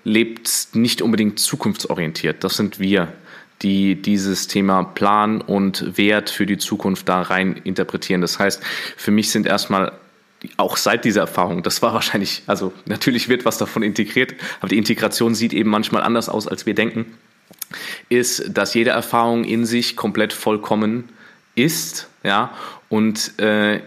[0.06, 2.44] lebt nicht unbedingt zukunftsorientiert.
[2.46, 3.12] Das sind wir,
[3.62, 8.22] die dieses Thema Plan und Wert für die Zukunft da rein interpretieren.
[8.22, 8.64] Das heißt,
[8.96, 9.92] für mich sind erstmal
[10.58, 14.78] auch seit dieser Erfahrung, das war wahrscheinlich, also natürlich wird was davon integriert, aber die
[14.78, 17.18] Integration sieht eben manchmal anders aus, als wir denken,
[18.10, 21.10] ist, dass jede Erfahrung in sich komplett vollkommen
[21.56, 22.54] ist, ja,
[22.90, 23.82] und äh,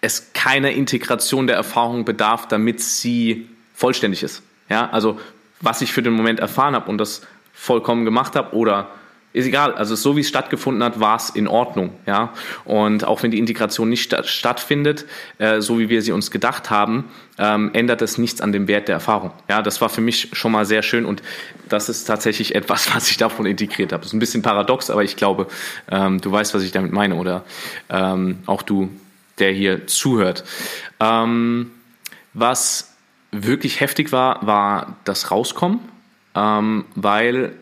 [0.00, 4.42] es keiner Integration der Erfahrung bedarf, damit sie vollständig ist.
[4.70, 5.18] Ja, also
[5.60, 8.88] was ich für den Moment erfahren habe und das vollkommen gemacht habe oder
[9.32, 12.32] ist egal, also so wie es stattgefunden hat, war es in Ordnung, ja.
[12.64, 15.06] Und auch wenn die Integration nicht st stattfindet,
[15.38, 17.04] äh, so wie wir sie uns gedacht haben,
[17.38, 19.30] ähm, ändert es nichts an dem Wert der Erfahrung.
[19.48, 21.22] Ja, das war für mich schon mal sehr schön und
[21.68, 24.00] das ist tatsächlich etwas, was ich davon integriert habe.
[24.00, 25.46] Das ist ein bisschen paradox, aber ich glaube,
[25.88, 27.44] ähm, du weißt, was ich damit meine oder
[27.88, 28.90] ähm, auch du,
[29.38, 30.42] der hier zuhört.
[30.98, 31.70] Ähm,
[32.34, 32.89] was
[33.32, 35.80] wirklich heftig war, war das Rauskommen
[36.34, 37.52] ähm, weil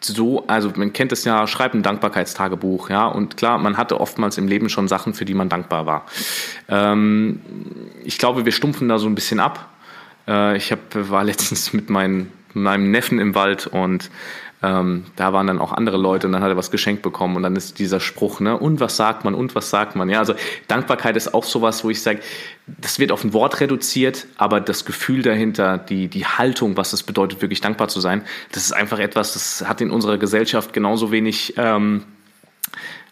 [0.00, 4.38] so, also man kennt es ja, schreibt ein Dankbarkeitstagebuch, ja, und klar, man hatte oftmals
[4.38, 6.06] im Leben schon Sachen, für die man dankbar war.
[6.68, 7.40] Ähm,
[8.04, 9.70] ich glaube, wir stumpfen da so ein bisschen ab.
[10.28, 14.10] Äh, ich hab, war letztens mit, mein, mit meinem Neffen im Wald und
[14.62, 17.42] ähm, da waren dann auch andere Leute und dann hat er was geschenkt bekommen und
[17.42, 20.34] dann ist dieser Spruch, ne, und was sagt man, und was sagt man, ja, also
[20.66, 22.20] Dankbarkeit ist auch sowas, wo ich sage,
[22.66, 27.02] das wird auf ein Wort reduziert, aber das Gefühl dahinter, die, die Haltung, was es
[27.02, 31.12] bedeutet, wirklich dankbar zu sein, das ist einfach etwas, das hat in unserer Gesellschaft genauso
[31.12, 32.04] wenig, ähm,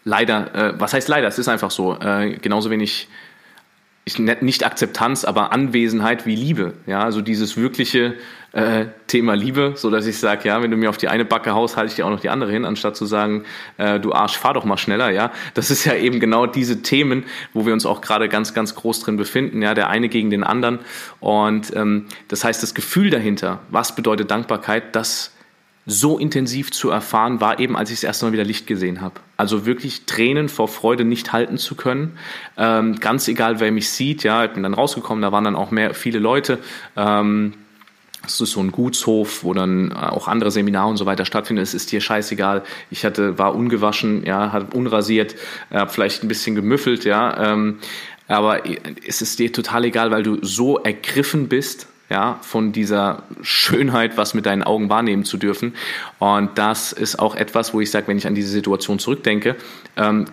[0.03, 3.07] leider, äh, was heißt leider, es ist einfach so, äh, genauso wenig
[4.07, 6.73] ich, nicht Akzeptanz, aber Anwesenheit wie Liebe.
[6.85, 8.13] Ja, also dieses wirkliche
[8.51, 11.55] äh, Thema Liebe, so dass ich sage, ja, wenn du mir auf die eine Backe
[11.55, 13.45] haust, halte ich dir auch noch die andere hin, anstatt zu sagen,
[13.77, 15.09] äh, du Arsch, fahr doch mal schneller.
[15.09, 18.75] Ja, das ist ja eben genau diese Themen, wo wir uns auch gerade ganz, ganz
[18.75, 19.63] groß drin befinden.
[19.63, 20.79] Ja, der eine gegen den anderen.
[21.19, 25.34] Und ähm, das heißt, das Gefühl dahinter, was bedeutet Dankbarkeit, das
[25.85, 29.15] so intensiv zu erfahren war eben, als ich das erste Mal wieder Licht gesehen habe.
[29.37, 32.17] Also wirklich Tränen vor Freude nicht halten zu können.
[32.57, 34.23] Ähm, ganz egal, wer mich sieht.
[34.23, 36.59] Ja, ich bin dann rausgekommen, da waren dann auch mehr viele Leute.
[36.95, 37.53] Ähm,
[38.25, 41.61] es ist so ein Gutshof, wo dann auch andere Seminare und so weiter stattfinden.
[41.61, 42.63] Es ist dir scheißegal.
[42.89, 45.35] Ich hatte, war ungewaschen, ja, hatte unrasiert,
[45.71, 47.53] habe vielleicht ein bisschen gemüffelt, ja.
[47.53, 47.77] Ähm,
[48.27, 48.63] aber
[49.07, 54.33] es ist dir total egal, weil du so ergriffen bist ja, von dieser Schönheit, was
[54.33, 55.73] mit deinen Augen wahrnehmen zu dürfen.
[56.19, 59.55] Und das ist auch etwas, wo ich sage, wenn ich an diese Situation zurückdenke,
[59.97, 60.25] ähm,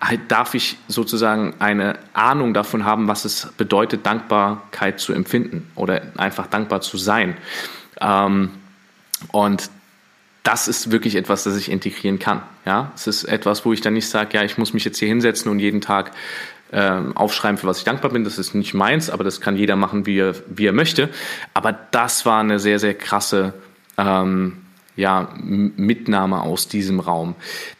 [0.00, 6.02] halt darf ich sozusagen eine Ahnung davon haben, was es bedeutet, Dankbarkeit zu empfinden oder
[6.16, 7.36] einfach dankbar zu sein.
[8.00, 8.50] Ähm,
[9.32, 9.70] und
[10.42, 12.42] das ist wirklich etwas, das ich integrieren kann.
[12.66, 15.08] Ja, es ist etwas, wo ich dann nicht sage, ja, ich muss mich jetzt hier
[15.08, 16.12] hinsetzen und jeden Tag
[16.72, 18.24] aufschreiben, für was ich dankbar bin.
[18.24, 21.08] Das ist nicht meins, aber das kann jeder machen, wie er, wie er möchte.
[21.52, 23.54] Aber das war eine sehr, sehr krasse
[23.96, 24.64] ähm,
[24.96, 27.34] ja, Mitnahme aus diesem Raum.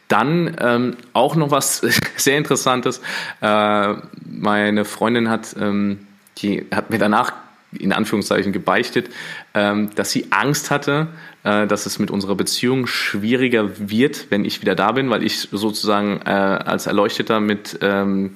[0.07, 1.81] Dann ähm, auch noch was
[2.15, 3.01] sehr Interessantes.
[3.41, 6.07] Äh, meine Freundin hat, ähm,
[6.37, 7.33] die hat mir danach
[7.71, 9.09] in Anführungszeichen gebeichtet,
[9.53, 11.07] ähm, dass sie Angst hatte,
[11.43, 15.49] äh, dass es mit unserer Beziehung schwieriger wird, wenn ich wieder da bin, weil ich
[15.51, 18.31] sozusagen äh, als Erleuchteter mit ähm,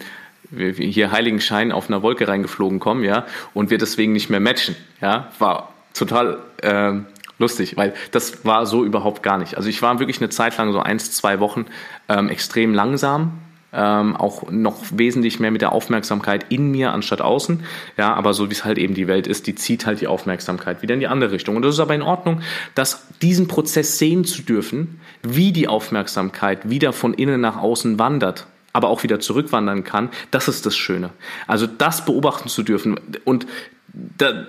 [0.55, 5.31] hier Heiligenschein auf einer Wolke reingeflogen komme, ja, und wir deswegen nicht mehr matchen, ja,
[5.39, 6.93] war total äh,
[7.37, 9.57] lustig, weil das war so überhaupt gar nicht.
[9.57, 11.65] Also ich war wirklich eine Zeit lang, so eins, zwei Wochen,
[12.07, 13.39] ähm, extrem langsam,
[13.71, 17.63] ähm, auch noch wesentlich mehr mit der Aufmerksamkeit in mir anstatt außen.
[17.97, 20.81] Ja, aber so wie es halt eben die Welt ist, die zieht halt die Aufmerksamkeit
[20.81, 21.55] wieder in die andere Richtung.
[21.55, 22.41] Und das ist aber in Ordnung,
[22.75, 28.47] dass diesen Prozess sehen zu dürfen, wie die Aufmerksamkeit wieder von innen nach außen wandert
[28.73, 31.11] aber auch wieder zurückwandern kann, das ist das Schöne.
[31.47, 33.47] Also das beobachten zu dürfen und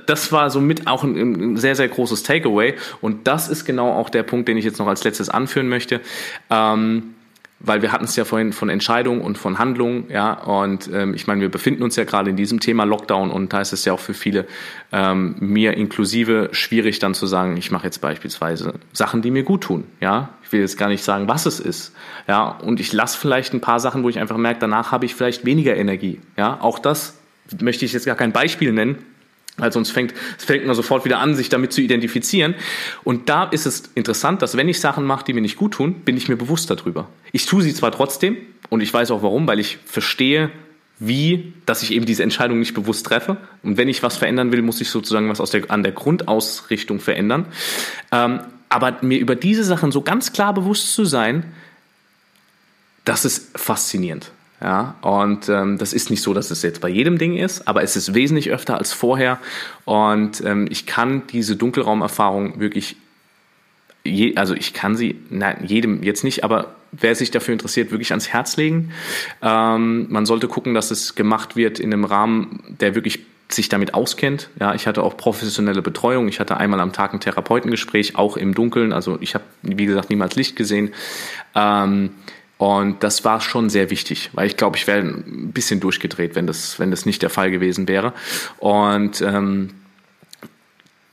[0.07, 2.75] das war somit auch ein, sehr, sehr großes Takeaway.
[3.01, 6.01] Und das ist genau auch der Punkt, den ich jetzt noch als letztes anführen möchte.
[6.51, 7.15] Ähm,
[7.61, 11.27] weil wir hatten es ja vorhin von Entscheidung und von Handlung, ja, und ähm, ich
[11.27, 13.93] meine, wir befinden uns ja gerade in diesem Thema Lockdown und da ist es ja
[13.93, 14.47] auch für viele,
[14.93, 19.63] ähm, mir inklusive, schwierig dann zu sagen, ich mache jetzt beispielsweise Sachen, die mir gut
[19.63, 20.31] tun, ja.
[20.43, 21.95] Ich will jetzt gar nicht sagen, was es ist,
[22.27, 25.15] ja, und ich lasse vielleicht ein paar Sachen, wo ich einfach merke, danach habe ich
[25.15, 26.59] vielleicht weniger Energie, ja.
[26.61, 27.19] Auch das
[27.61, 29.05] möchte ich jetzt gar kein Beispiel nennen,
[29.57, 32.55] weil sonst fängt, es fängt man sofort wieder an, sich damit zu identifizieren.
[33.05, 35.95] Und da ist es interessant, dass wenn ich Sachen mache, die mir nicht gut tun,
[36.01, 37.09] bin ich mir bewusst darüber.
[37.33, 38.37] Ich tue sie zwar trotzdem
[38.69, 40.51] und ich weiß auch warum, weil ich verstehe,
[40.99, 43.39] wie, dass ich eben diese Entscheidung nicht bewusst treffe.
[43.63, 47.01] Und wenn ich was verändern will, muss ich sozusagen was aus der, an der Grundausrichtung
[47.01, 47.47] verändern.
[48.13, 51.45] Ähm, aber mir über diese Sachen so ganz klar bewusst zu sein,
[53.05, 54.31] das ist faszinierend.
[54.63, 57.83] Ja, und ähm, das ist nicht so, dass es jetzt bei jedem Ding ist, aber
[57.83, 59.39] es ist wesentlich öfter als vorher.
[59.87, 62.97] Und ähm, ich kann diese Dunkelraumerfahrung wirklich,
[64.05, 68.11] je, also ich kann sie, nein, jedem jetzt nicht, aber wer sich dafür interessiert, wirklich
[68.11, 68.93] ans Herz legen.
[69.41, 73.95] Ähm, man sollte gucken, dass es gemacht wird in einem Rahmen, der wirklich sich damit
[73.95, 74.51] auskennt.
[74.61, 76.29] Ja, ich hatte auch professionelle Betreuung.
[76.29, 78.93] Ich hatte einmal am Tag ein Therapeutengespräch, auch im Dunkeln.
[78.93, 80.93] Also ich habe, wie gesagt, niemals Licht gesehen.
[81.55, 82.11] Ähm,
[82.61, 86.47] und das war schon sehr wichtig, weil ich glaube, ich wäre ein bisschen durchgedreht, wenn
[86.47, 88.13] das, wenn das nicht der Fall gewesen wäre.
[88.59, 89.71] Und ähm,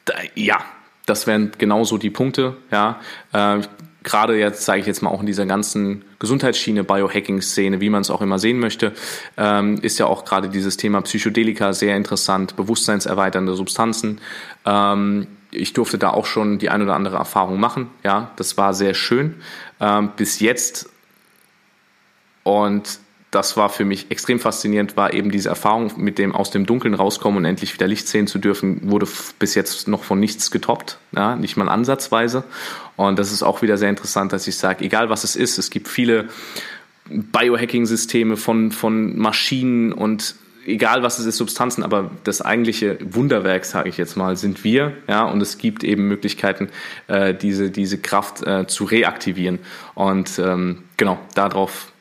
[0.03, 0.59] da, ja,
[1.05, 2.57] das wären genauso die Punkte.
[2.69, 2.99] Ja,
[3.31, 3.61] äh,
[4.03, 8.09] gerade jetzt sage ich jetzt mal auch in dieser ganzen Gesundheitsschiene, Biohacking-Szene, wie man es
[8.09, 8.91] auch immer sehen möchte,
[9.37, 14.19] ähm, ist ja auch gerade dieses Thema Psychedelika sehr interessant, bewusstseinserweiternde Substanzen.
[14.65, 17.89] Ähm, ich durfte da auch schon die ein oder andere Erfahrung machen.
[18.03, 19.35] Ja, das war sehr schön.
[19.79, 20.89] Ähm, bis jetzt
[22.47, 26.65] und das war für mich extrem faszinierend, war eben diese Erfahrung mit dem aus dem
[26.65, 29.05] Dunkeln rauskommen und endlich wieder Licht sehen zu dürfen, wurde
[29.37, 32.45] bis jetzt noch von nichts getoppt, ja, nicht mal ansatzweise.
[32.95, 35.69] Und das ist auch wieder sehr interessant, dass ich sage, egal was es ist, es
[35.69, 36.29] gibt viele
[37.09, 40.35] Biohacking-Systeme von, von Maschinen und
[40.65, 44.93] egal was es ist, Substanzen, aber das eigentliche Wunderwerk, sage ich jetzt mal, sind wir,
[45.09, 46.69] ja, und es gibt eben Möglichkeiten,
[47.07, 49.59] äh, diese, diese Kraft äh, zu reaktivieren.
[49.95, 51.91] Und ähm, genau, darauf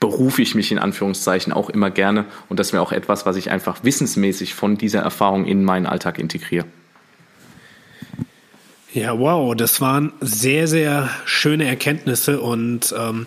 [0.00, 3.50] berufe ich mich in Anführungszeichen auch immer gerne und das wäre auch etwas, was ich
[3.50, 6.66] einfach wissensmäßig von dieser Erfahrung in meinen Alltag integriere.
[8.94, 13.26] Ja, wow, das waren sehr, sehr schöne Erkenntnisse und ähm,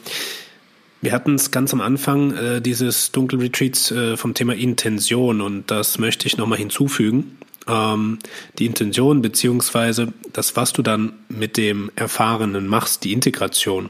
[1.01, 5.99] wir hatten es ganz am Anfang äh, dieses Dunkelretreats äh, vom Thema Intention und das
[5.99, 7.37] möchte ich nochmal hinzufügen.
[7.67, 8.19] Ähm,
[8.59, 13.89] die Intention beziehungsweise das, was du dann mit dem Erfahrenen machst, die Integration.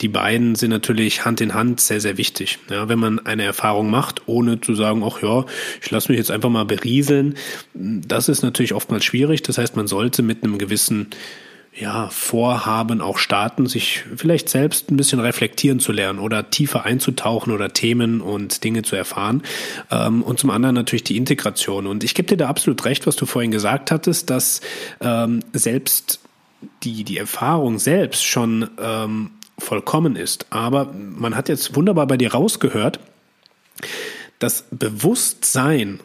[0.00, 2.58] Die beiden sind natürlich Hand in Hand sehr, sehr wichtig.
[2.70, 5.44] Ja, wenn man eine Erfahrung macht, ohne zu sagen, ach ja,
[5.82, 7.34] ich lasse mich jetzt einfach mal berieseln,
[7.74, 9.42] das ist natürlich oftmals schwierig.
[9.42, 11.08] Das heißt, man sollte mit einem gewissen
[11.72, 17.52] ja, Vorhaben auch starten, sich vielleicht selbst ein bisschen reflektieren zu lernen oder tiefer einzutauchen
[17.52, 19.42] oder Themen und Dinge zu erfahren.
[19.90, 21.86] Ähm, und zum anderen natürlich die Integration.
[21.86, 24.60] Und ich gebe dir da absolut recht, was du vorhin gesagt hattest, dass
[25.00, 26.20] ähm, selbst
[26.82, 29.30] die, die Erfahrung selbst schon ähm,
[29.60, 30.46] vollkommen ist.
[30.50, 33.00] Aber man hat jetzt wunderbar bei dir rausgehört,
[34.38, 36.00] das Bewusstsein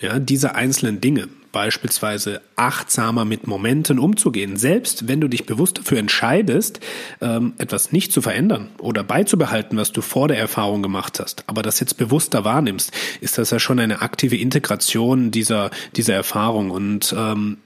[0.00, 5.98] ja, dieser einzelnen Dinge, beispielsweise achtsamer mit Momenten umzugehen, selbst wenn du dich bewusst dafür
[5.98, 6.80] entscheidest,
[7.20, 11.62] ähm, etwas nicht zu verändern oder beizubehalten, was du vor der Erfahrung gemacht hast, aber
[11.62, 16.70] das jetzt bewusster wahrnimmst, ist das ja schon eine aktive Integration dieser, dieser Erfahrung.
[16.70, 17.58] Und ähm,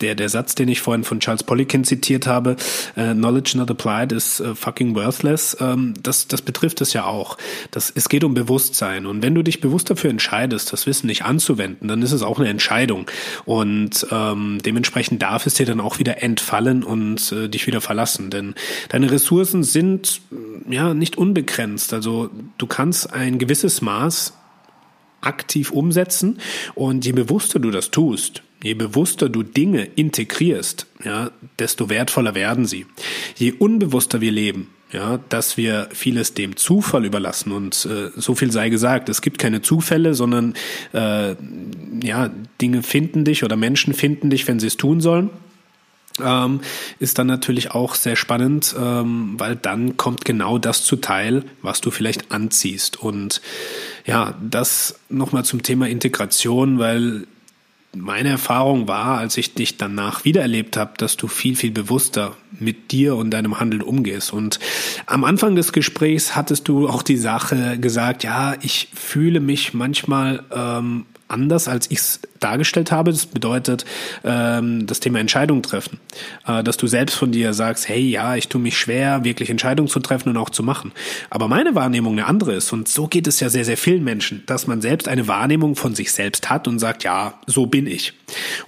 [0.00, 2.56] der, der Satz, den ich vorhin von Charles Poliquin zitiert habe,
[2.96, 7.38] uh, Knowledge not applied is uh, fucking worthless, ähm, das, das betrifft es ja auch.
[7.70, 9.06] Das, es geht um Bewusstsein.
[9.06, 12.38] Und wenn du dich bewusst dafür entscheidest, das Wissen nicht anzuwenden, dann ist es auch
[12.38, 13.06] eine Entscheidung.
[13.44, 18.30] Und ähm, dementsprechend darf es dir dann auch wieder entfallen und äh, dich wieder verlassen.
[18.30, 18.54] Denn
[18.88, 20.20] deine Ressourcen sind
[20.68, 21.92] ja nicht unbegrenzt.
[21.92, 24.34] Also du kannst ein gewisses Maß
[25.20, 26.38] aktiv umsetzen.
[26.74, 32.66] Und je bewusster du das tust, je bewusster du Dinge integrierst, ja, desto wertvoller werden
[32.66, 32.86] sie.
[33.36, 38.50] Je unbewusster wir leben, ja, dass wir vieles dem Zufall überlassen und äh, so viel
[38.50, 40.54] sei gesagt, es gibt keine Zufälle, sondern
[40.92, 41.36] äh,
[42.02, 42.30] ja,
[42.60, 45.30] Dinge finden dich oder Menschen finden dich, wenn sie es tun sollen.
[46.20, 46.60] Ähm,
[46.98, 51.92] ist dann natürlich auch sehr spannend, ähm, weil dann kommt genau das zuteil, was du
[51.92, 53.00] vielleicht anziehst.
[53.00, 53.40] Und
[54.04, 57.26] ja, das nochmal zum Thema Integration, weil
[57.96, 62.92] meine Erfahrung war, als ich dich danach wiedererlebt habe, dass du viel, viel bewusster mit
[62.92, 64.32] dir und deinem Handeln umgehst.
[64.32, 64.58] Und
[65.06, 70.44] am Anfang des Gesprächs hattest du auch die Sache gesagt, ja, ich fühle mich manchmal
[70.54, 73.10] ähm, anders, als ich es dargestellt habe.
[73.10, 73.84] Das bedeutet
[74.24, 76.00] ähm, das Thema Entscheidung treffen.
[76.46, 79.88] Äh, dass du selbst von dir sagst, hey, ja, ich tue mich schwer, wirklich Entscheidungen
[79.88, 80.92] zu treffen und auch zu machen.
[81.30, 82.72] Aber meine Wahrnehmung eine andere ist.
[82.72, 85.94] Und so geht es ja sehr, sehr vielen Menschen, dass man selbst eine Wahrnehmung von
[85.94, 88.14] sich selbst hat und sagt, ja, so bin ich.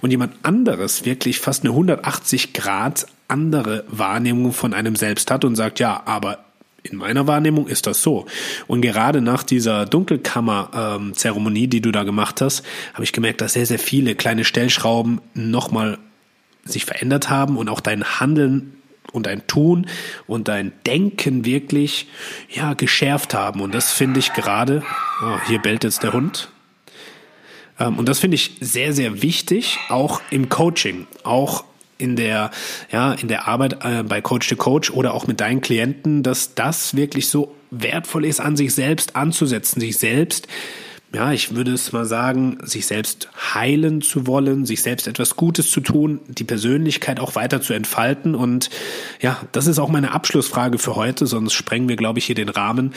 [0.01, 5.55] Und jemand anderes wirklich fast eine 180 Grad andere Wahrnehmung von einem selbst hat und
[5.55, 6.39] sagt, ja, aber
[6.83, 8.25] in meiner Wahrnehmung ist das so.
[8.67, 12.63] Und gerade nach dieser Dunkelkammer-Zeremonie, die du da gemacht hast,
[12.93, 15.99] habe ich gemerkt, dass sehr, sehr viele kleine Stellschrauben nochmal
[16.63, 18.77] sich verändert haben und auch dein Handeln
[19.11, 19.87] und dein Tun
[20.27, 22.07] und dein Denken wirklich
[22.49, 23.61] ja geschärft haben.
[23.61, 24.83] Und das finde ich gerade.
[25.23, 26.49] Oh, hier bellt jetzt der Hund.
[27.79, 31.65] Ähm, und das finde ich sehr, sehr wichtig, auch im Coaching, auch
[32.01, 32.51] in der,
[32.91, 36.55] ja, in der Arbeit äh, bei Coach to Coach oder auch mit deinen Klienten, dass
[36.55, 40.47] das wirklich so wertvoll ist, an sich selbst anzusetzen, sich selbst
[41.13, 45.69] ja, ich würde es mal sagen, sich selbst heilen zu wollen, sich selbst etwas Gutes
[45.69, 48.33] zu tun, die Persönlichkeit auch weiter zu entfalten.
[48.33, 48.69] Und
[49.19, 52.47] ja, das ist auch meine Abschlussfrage für heute, sonst sprengen wir, glaube ich, hier den
[52.47, 52.93] Rahmen.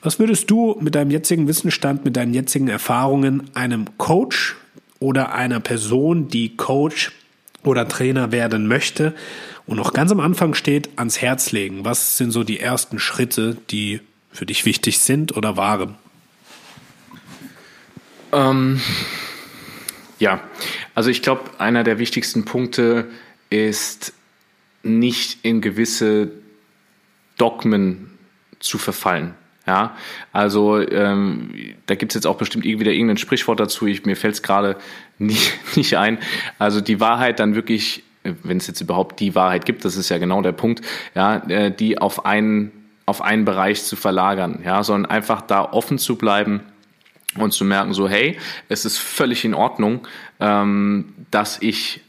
[0.00, 4.54] Was würdest du mit deinem jetzigen Wissensstand, mit deinen jetzigen Erfahrungen einem Coach
[5.00, 7.10] oder einer Person, die Coach
[7.66, 9.14] oder Trainer werden möchte
[9.66, 11.84] und noch ganz am Anfang steht, ans Herz legen?
[11.84, 14.00] Was sind so die ersten Schritte, die
[14.30, 15.96] für dich wichtig sind oder waren?
[18.32, 18.80] Ähm,
[20.18, 20.40] ja,
[20.94, 23.06] also ich glaube, einer der wichtigsten Punkte
[23.50, 24.12] ist
[24.82, 26.30] nicht in gewisse
[27.38, 28.10] Dogmen
[28.60, 29.34] zu verfallen.
[29.66, 29.96] Ja,
[30.32, 33.86] also ähm, da gibt es jetzt auch bestimmt wieder irgendein Sprichwort dazu.
[33.86, 34.76] Ich, mir fällt es gerade
[35.18, 36.18] nicht, nicht ein.
[36.58, 40.18] Also die Wahrheit dann wirklich, wenn es jetzt überhaupt die Wahrheit gibt, das ist ja
[40.18, 42.72] genau der Punkt, ja, äh, die auf einen
[43.06, 46.60] auf einen Bereich zu verlagern, ja, sondern einfach da offen zu bleiben
[47.36, 48.36] und zu merken, so hey,
[48.68, 50.06] es ist völlig in Ordnung,
[50.40, 52.00] ähm, dass ich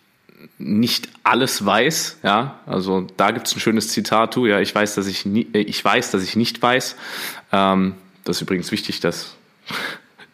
[0.58, 4.96] nicht alles weiß, ja, also da gibt es ein schönes Zitat, du, ja, ich weiß,
[4.96, 6.96] dass ich nie, äh, ich weiß, dass ich nicht weiß.
[7.52, 7.94] Ähm,
[8.24, 9.36] das ist übrigens wichtig, dass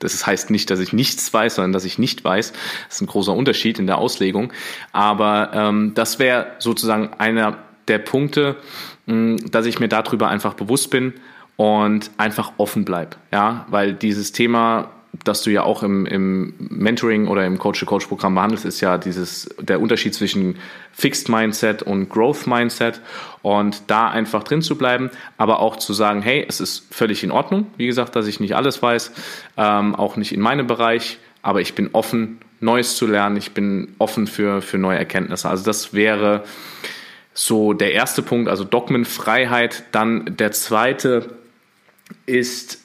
[0.03, 2.51] das heißt nicht, dass ich nichts weiß, sondern dass ich nicht weiß.
[2.87, 4.51] Das ist ein großer Unterschied in der Auslegung.
[4.91, 8.57] Aber ähm, das wäre sozusagen einer der Punkte,
[9.05, 11.13] mh, dass ich mir darüber einfach bewusst bin
[11.55, 13.17] und einfach offen bleib.
[13.31, 14.91] Ja, weil dieses Thema
[15.23, 19.81] das du ja auch im, im Mentoring oder im Coach-to-Coach-Programm behandelst, ist ja dieses, der
[19.81, 20.57] Unterschied zwischen
[20.91, 23.01] Fixed Mindset und Growth Mindset
[23.41, 27.31] und da einfach drin zu bleiben, aber auch zu sagen, hey, es ist völlig in
[27.31, 29.11] Ordnung, wie gesagt, dass ich nicht alles weiß,
[29.57, 33.93] ähm, auch nicht in meinem Bereich, aber ich bin offen, Neues zu lernen, ich bin
[33.97, 35.49] offen für, für neue Erkenntnisse.
[35.49, 36.43] Also das wäre
[37.33, 39.83] so der erste Punkt, also Dogmenfreiheit.
[39.91, 41.35] Dann der zweite
[42.25, 42.82] ist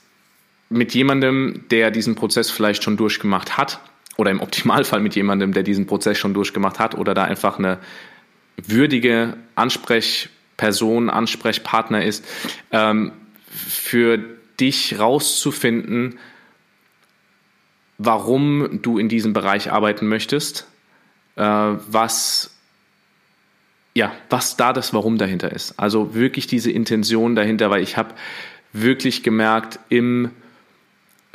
[0.69, 3.81] mit jemandem, der diesen Prozess vielleicht schon durchgemacht hat,
[4.17, 7.79] oder im Optimalfall mit jemandem, der diesen Prozess schon durchgemacht hat, oder da einfach eine
[8.57, 12.25] würdige Ansprechperson, Ansprechpartner ist,
[12.73, 13.13] ähm,
[13.49, 14.19] für
[14.59, 16.19] dich rauszufinden,
[17.97, 20.67] warum du in diesem Bereich arbeiten möchtest,
[21.37, 22.55] äh, was
[23.95, 25.81] ja, was da das Warum dahinter ist.
[25.81, 28.15] Also wirklich diese Intention dahinter, weil ich habe
[28.73, 30.31] wirklich gemerkt im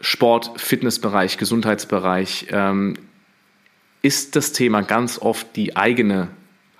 [0.03, 2.95] Sport, Fitnessbereich, Gesundheitsbereich ähm,
[4.01, 6.27] ist das Thema ganz oft die eigene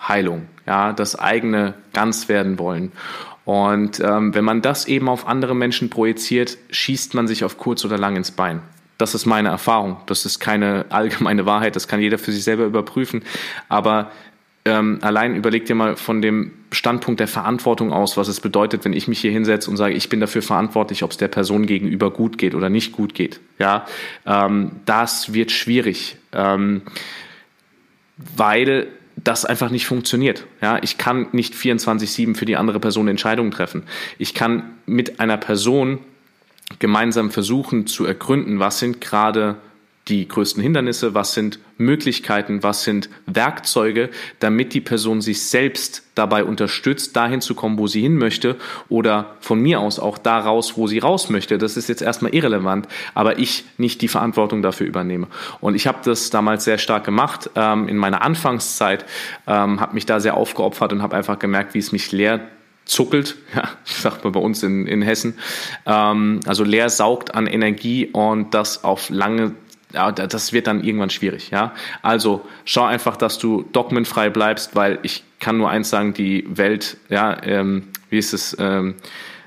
[0.06, 2.92] Heilung, ja, das eigene ganz werden wollen.
[3.46, 7.86] Und ähm, wenn man das eben auf andere Menschen projiziert, schießt man sich auf kurz
[7.86, 8.62] oder lang ins Bein.
[8.98, 9.98] Das ist meine Erfahrung.
[10.06, 11.78] Das ist keine allgemeine Wahrheit.
[11.78, 13.24] Das kann jeder für sich selber überprüfen.
[13.70, 14.12] Aber
[14.66, 18.94] ähm, allein überleg dir mal von dem Standpunkt der Verantwortung aus, was es bedeutet, wenn
[18.94, 22.12] ich mich hier hinsetze und sage, ich bin dafür verantwortlich, ob es der Person gegenüber
[22.12, 23.42] gut geht oder nicht gut geht.
[23.60, 23.86] Ja,
[24.26, 26.82] ähm, das wird schwierig, ähm,
[28.38, 28.88] weil
[29.18, 30.46] das einfach nicht funktioniert.
[30.62, 33.84] Ja, ich kann nicht 24/7 für die andere Person Entscheidungen treffen.
[34.18, 36.00] Ich kann mit einer Person
[36.80, 39.58] gemeinsam versuchen zu ergründen, was sind gerade
[40.10, 46.44] die größten Hindernisse, was sind Möglichkeiten, was sind Werkzeuge, damit die Person sich selbst dabei
[46.44, 48.58] unterstützt, dahin zu kommen, wo sie hin möchte
[48.90, 51.58] oder von mir aus auch da raus, wo sie raus möchte.
[51.58, 55.28] Das ist jetzt erstmal irrelevant, aber ich nicht die Verantwortung dafür übernehme.
[55.62, 59.06] Und ich habe das damals sehr stark gemacht ähm, in meiner Anfangszeit,
[59.48, 62.42] ähm, habe mich da sehr aufgeopfert und habe einfach gemerkt, wie es mich leer
[62.86, 65.36] zuckelt, ja, sagt man bei uns in, in Hessen,
[65.86, 69.54] ähm, also leer saugt an Energie und das auf lange
[69.94, 71.74] ja, das wird dann irgendwann schwierig, ja.
[72.02, 76.98] Also schau einfach, dass du dogmenfrei bleibst, weil ich kann nur eins sagen, die Welt,
[77.10, 78.96] ja, ähm, wie ist es, ähm,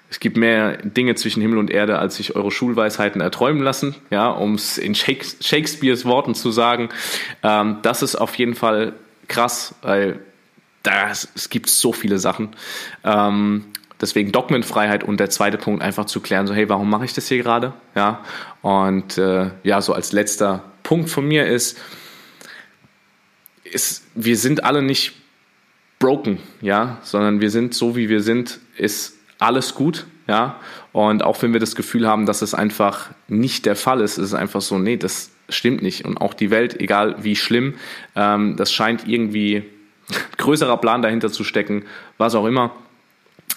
[0.09, 4.29] es gibt mehr Dinge zwischen Himmel und Erde, als sich eure Schulweisheiten erträumen lassen, ja,
[4.31, 6.91] um es in Shakespeares Worten zu sagen.
[7.43, 8.93] Ähm, das ist auf jeden Fall
[9.27, 10.21] krass, weil
[10.85, 12.51] das, es gibt so viele Sachen.
[13.03, 13.65] Ähm,
[14.01, 17.29] deswegen Dogmenfreiheit und der zweite Punkt einfach zu klären, so hey, warum mache ich das
[17.29, 17.73] hier gerade?
[17.95, 18.25] Ja,
[18.63, 21.79] und äh, ja, so als letzter Punkt von mir ist,
[23.65, 25.13] ist, wir sind alle nicht
[25.99, 30.61] broken, ja, sondern wir sind so wie wir sind, ist alles gut, ja.
[30.93, 34.27] Und auch wenn wir das Gefühl haben, dass es einfach nicht der Fall ist, ist
[34.27, 36.05] es einfach so, nee, das stimmt nicht.
[36.05, 37.75] Und auch die Welt, egal wie schlimm,
[38.15, 39.65] ähm, das scheint irgendwie
[40.37, 41.85] größerer Plan dahinter zu stecken,
[42.19, 42.75] was auch immer.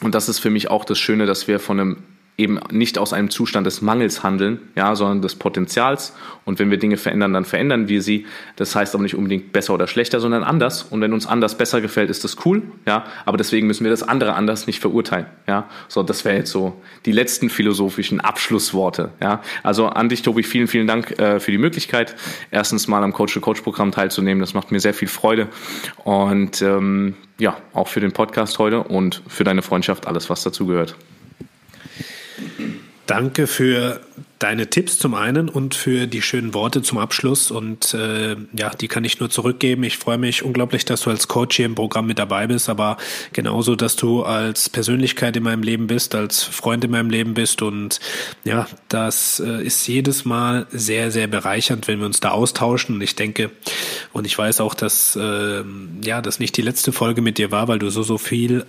[0.01, 2.03] Und das ist für mich auch das Schöne, dass wir von einem
[2.39, 6.15] eben nicht aus einem Zustand des Mangels handeln, ja, sondern des Potenzials.
[6.45, 8.25] Und wenn wir Dinge verändern, dann verändern wir sie.
[8.55, 10.83] Das heißt aber nicht unbedingt besser oder schlechter, sondern anders.
[10.83, 13.05] Und wenn uns anders besser gefällt, ist das cool, ja.
[13.25, 15.69] Aber deswegen müssen wir das andere anders nicht verurteilen, ja.
[15.89, 19.41] So, das wäre jetzt so die letzten philosophischen Abschlussworte, ja.
[19.61, 22.15] Also an dich, Tobi, vielen, vielen Dank äh, für die Möglichkeit,
[22.51, 24.39] erstens mal am Coach-to-Coach-Programm teilzunehmen.
[24.39, 25.49] Das macht mir sehr viel Freude.
[26.03, 30.65] Und ähm, ja, auch für den Podcast heute und für deine Freundschaft, alles, was dazu
[30.65, 30.95] gehört.
[33.09, 34.01] Danke für
[34.37, 37.49] deine Tipps zum einen und für die schönen Worte zum Abschluss.
[37.49, 39.83] Und äh, ja, die kann ich nur zurückgeben.
[39.83, 42.97] Ich freue mich unglaublich, dass du als Coach hier im Programm mit dabei bist, aber
[43.33, 47.63] genauso, dass du als Persönlichkeit in meinem Leben bist, als Freund in meinem Leben bist.
[47.63, 47.99] Und
[48.43, 52.95] ja, das äh, ist jedes Mal sehr, sehr bereichernd, wenn wir uns da austauschen.
[52.95, 53.49] Und ich denke,
[54.13, 55.63] und ich weiß auch, dass äh,
[56.03, 58.65] ja, das nicht die letzte Folge mit dir war, weil du so, so viel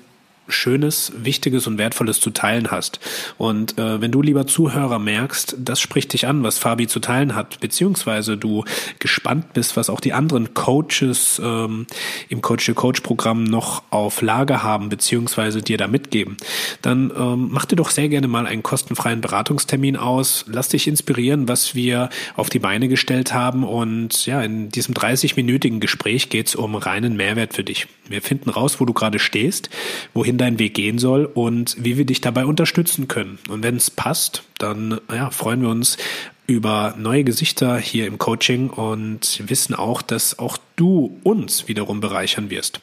[0.51, 3.01] Schönes, Wichtiges und Wertvolles zu teilen hast.
[3.39, 7.35] Und äh, wenn du, lieber Zuhörer, merkst, das spricht dich an, was Fabi zu teilen
[7.35, 8.65] hat, beziehungsweise du
[8.99, 11.87] gespannt bist, was auch die anderen Coaches ähm,
[12.29, 16.37] im Coach-to-Coach-Programm noch auf Lager haben, beziehungsweise dir da mitgeben,
[16.83, 20.45] dann ähm, mach dir doch sehr gerne mal einen kostenfreien Beratungstermin aus.
[20.49, 23.65] Lass dich inspirieren, was wir auf die Beine gestellt haben.
[23.65, 27.87] Und ja, in diesem 30-minütigen Gespräch geht es um reinen Mehrwert für dich.
[28.09, 29.71] Wir finden raus, wo du gerade stehst,
[30.15, 33.39] wohin dein Weg gehen soll und wie wir dich dabei unterstützen können.
[33.49, 35.99] Und wenn es passt, dann ja, freuen wir uns
[36.47, 42.51] über neue Gesichter hier im Coaching und wissen auch, dass auch du uns wiederum bereichern
[42.51, 42.81] wirst.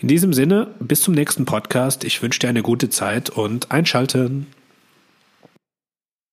[0.00, 2.02] In diesem Sinne, bis zum nächsten Podcast.
[2.02, 4.46] Ich wünsche dir eine gute Zeit und einschalten.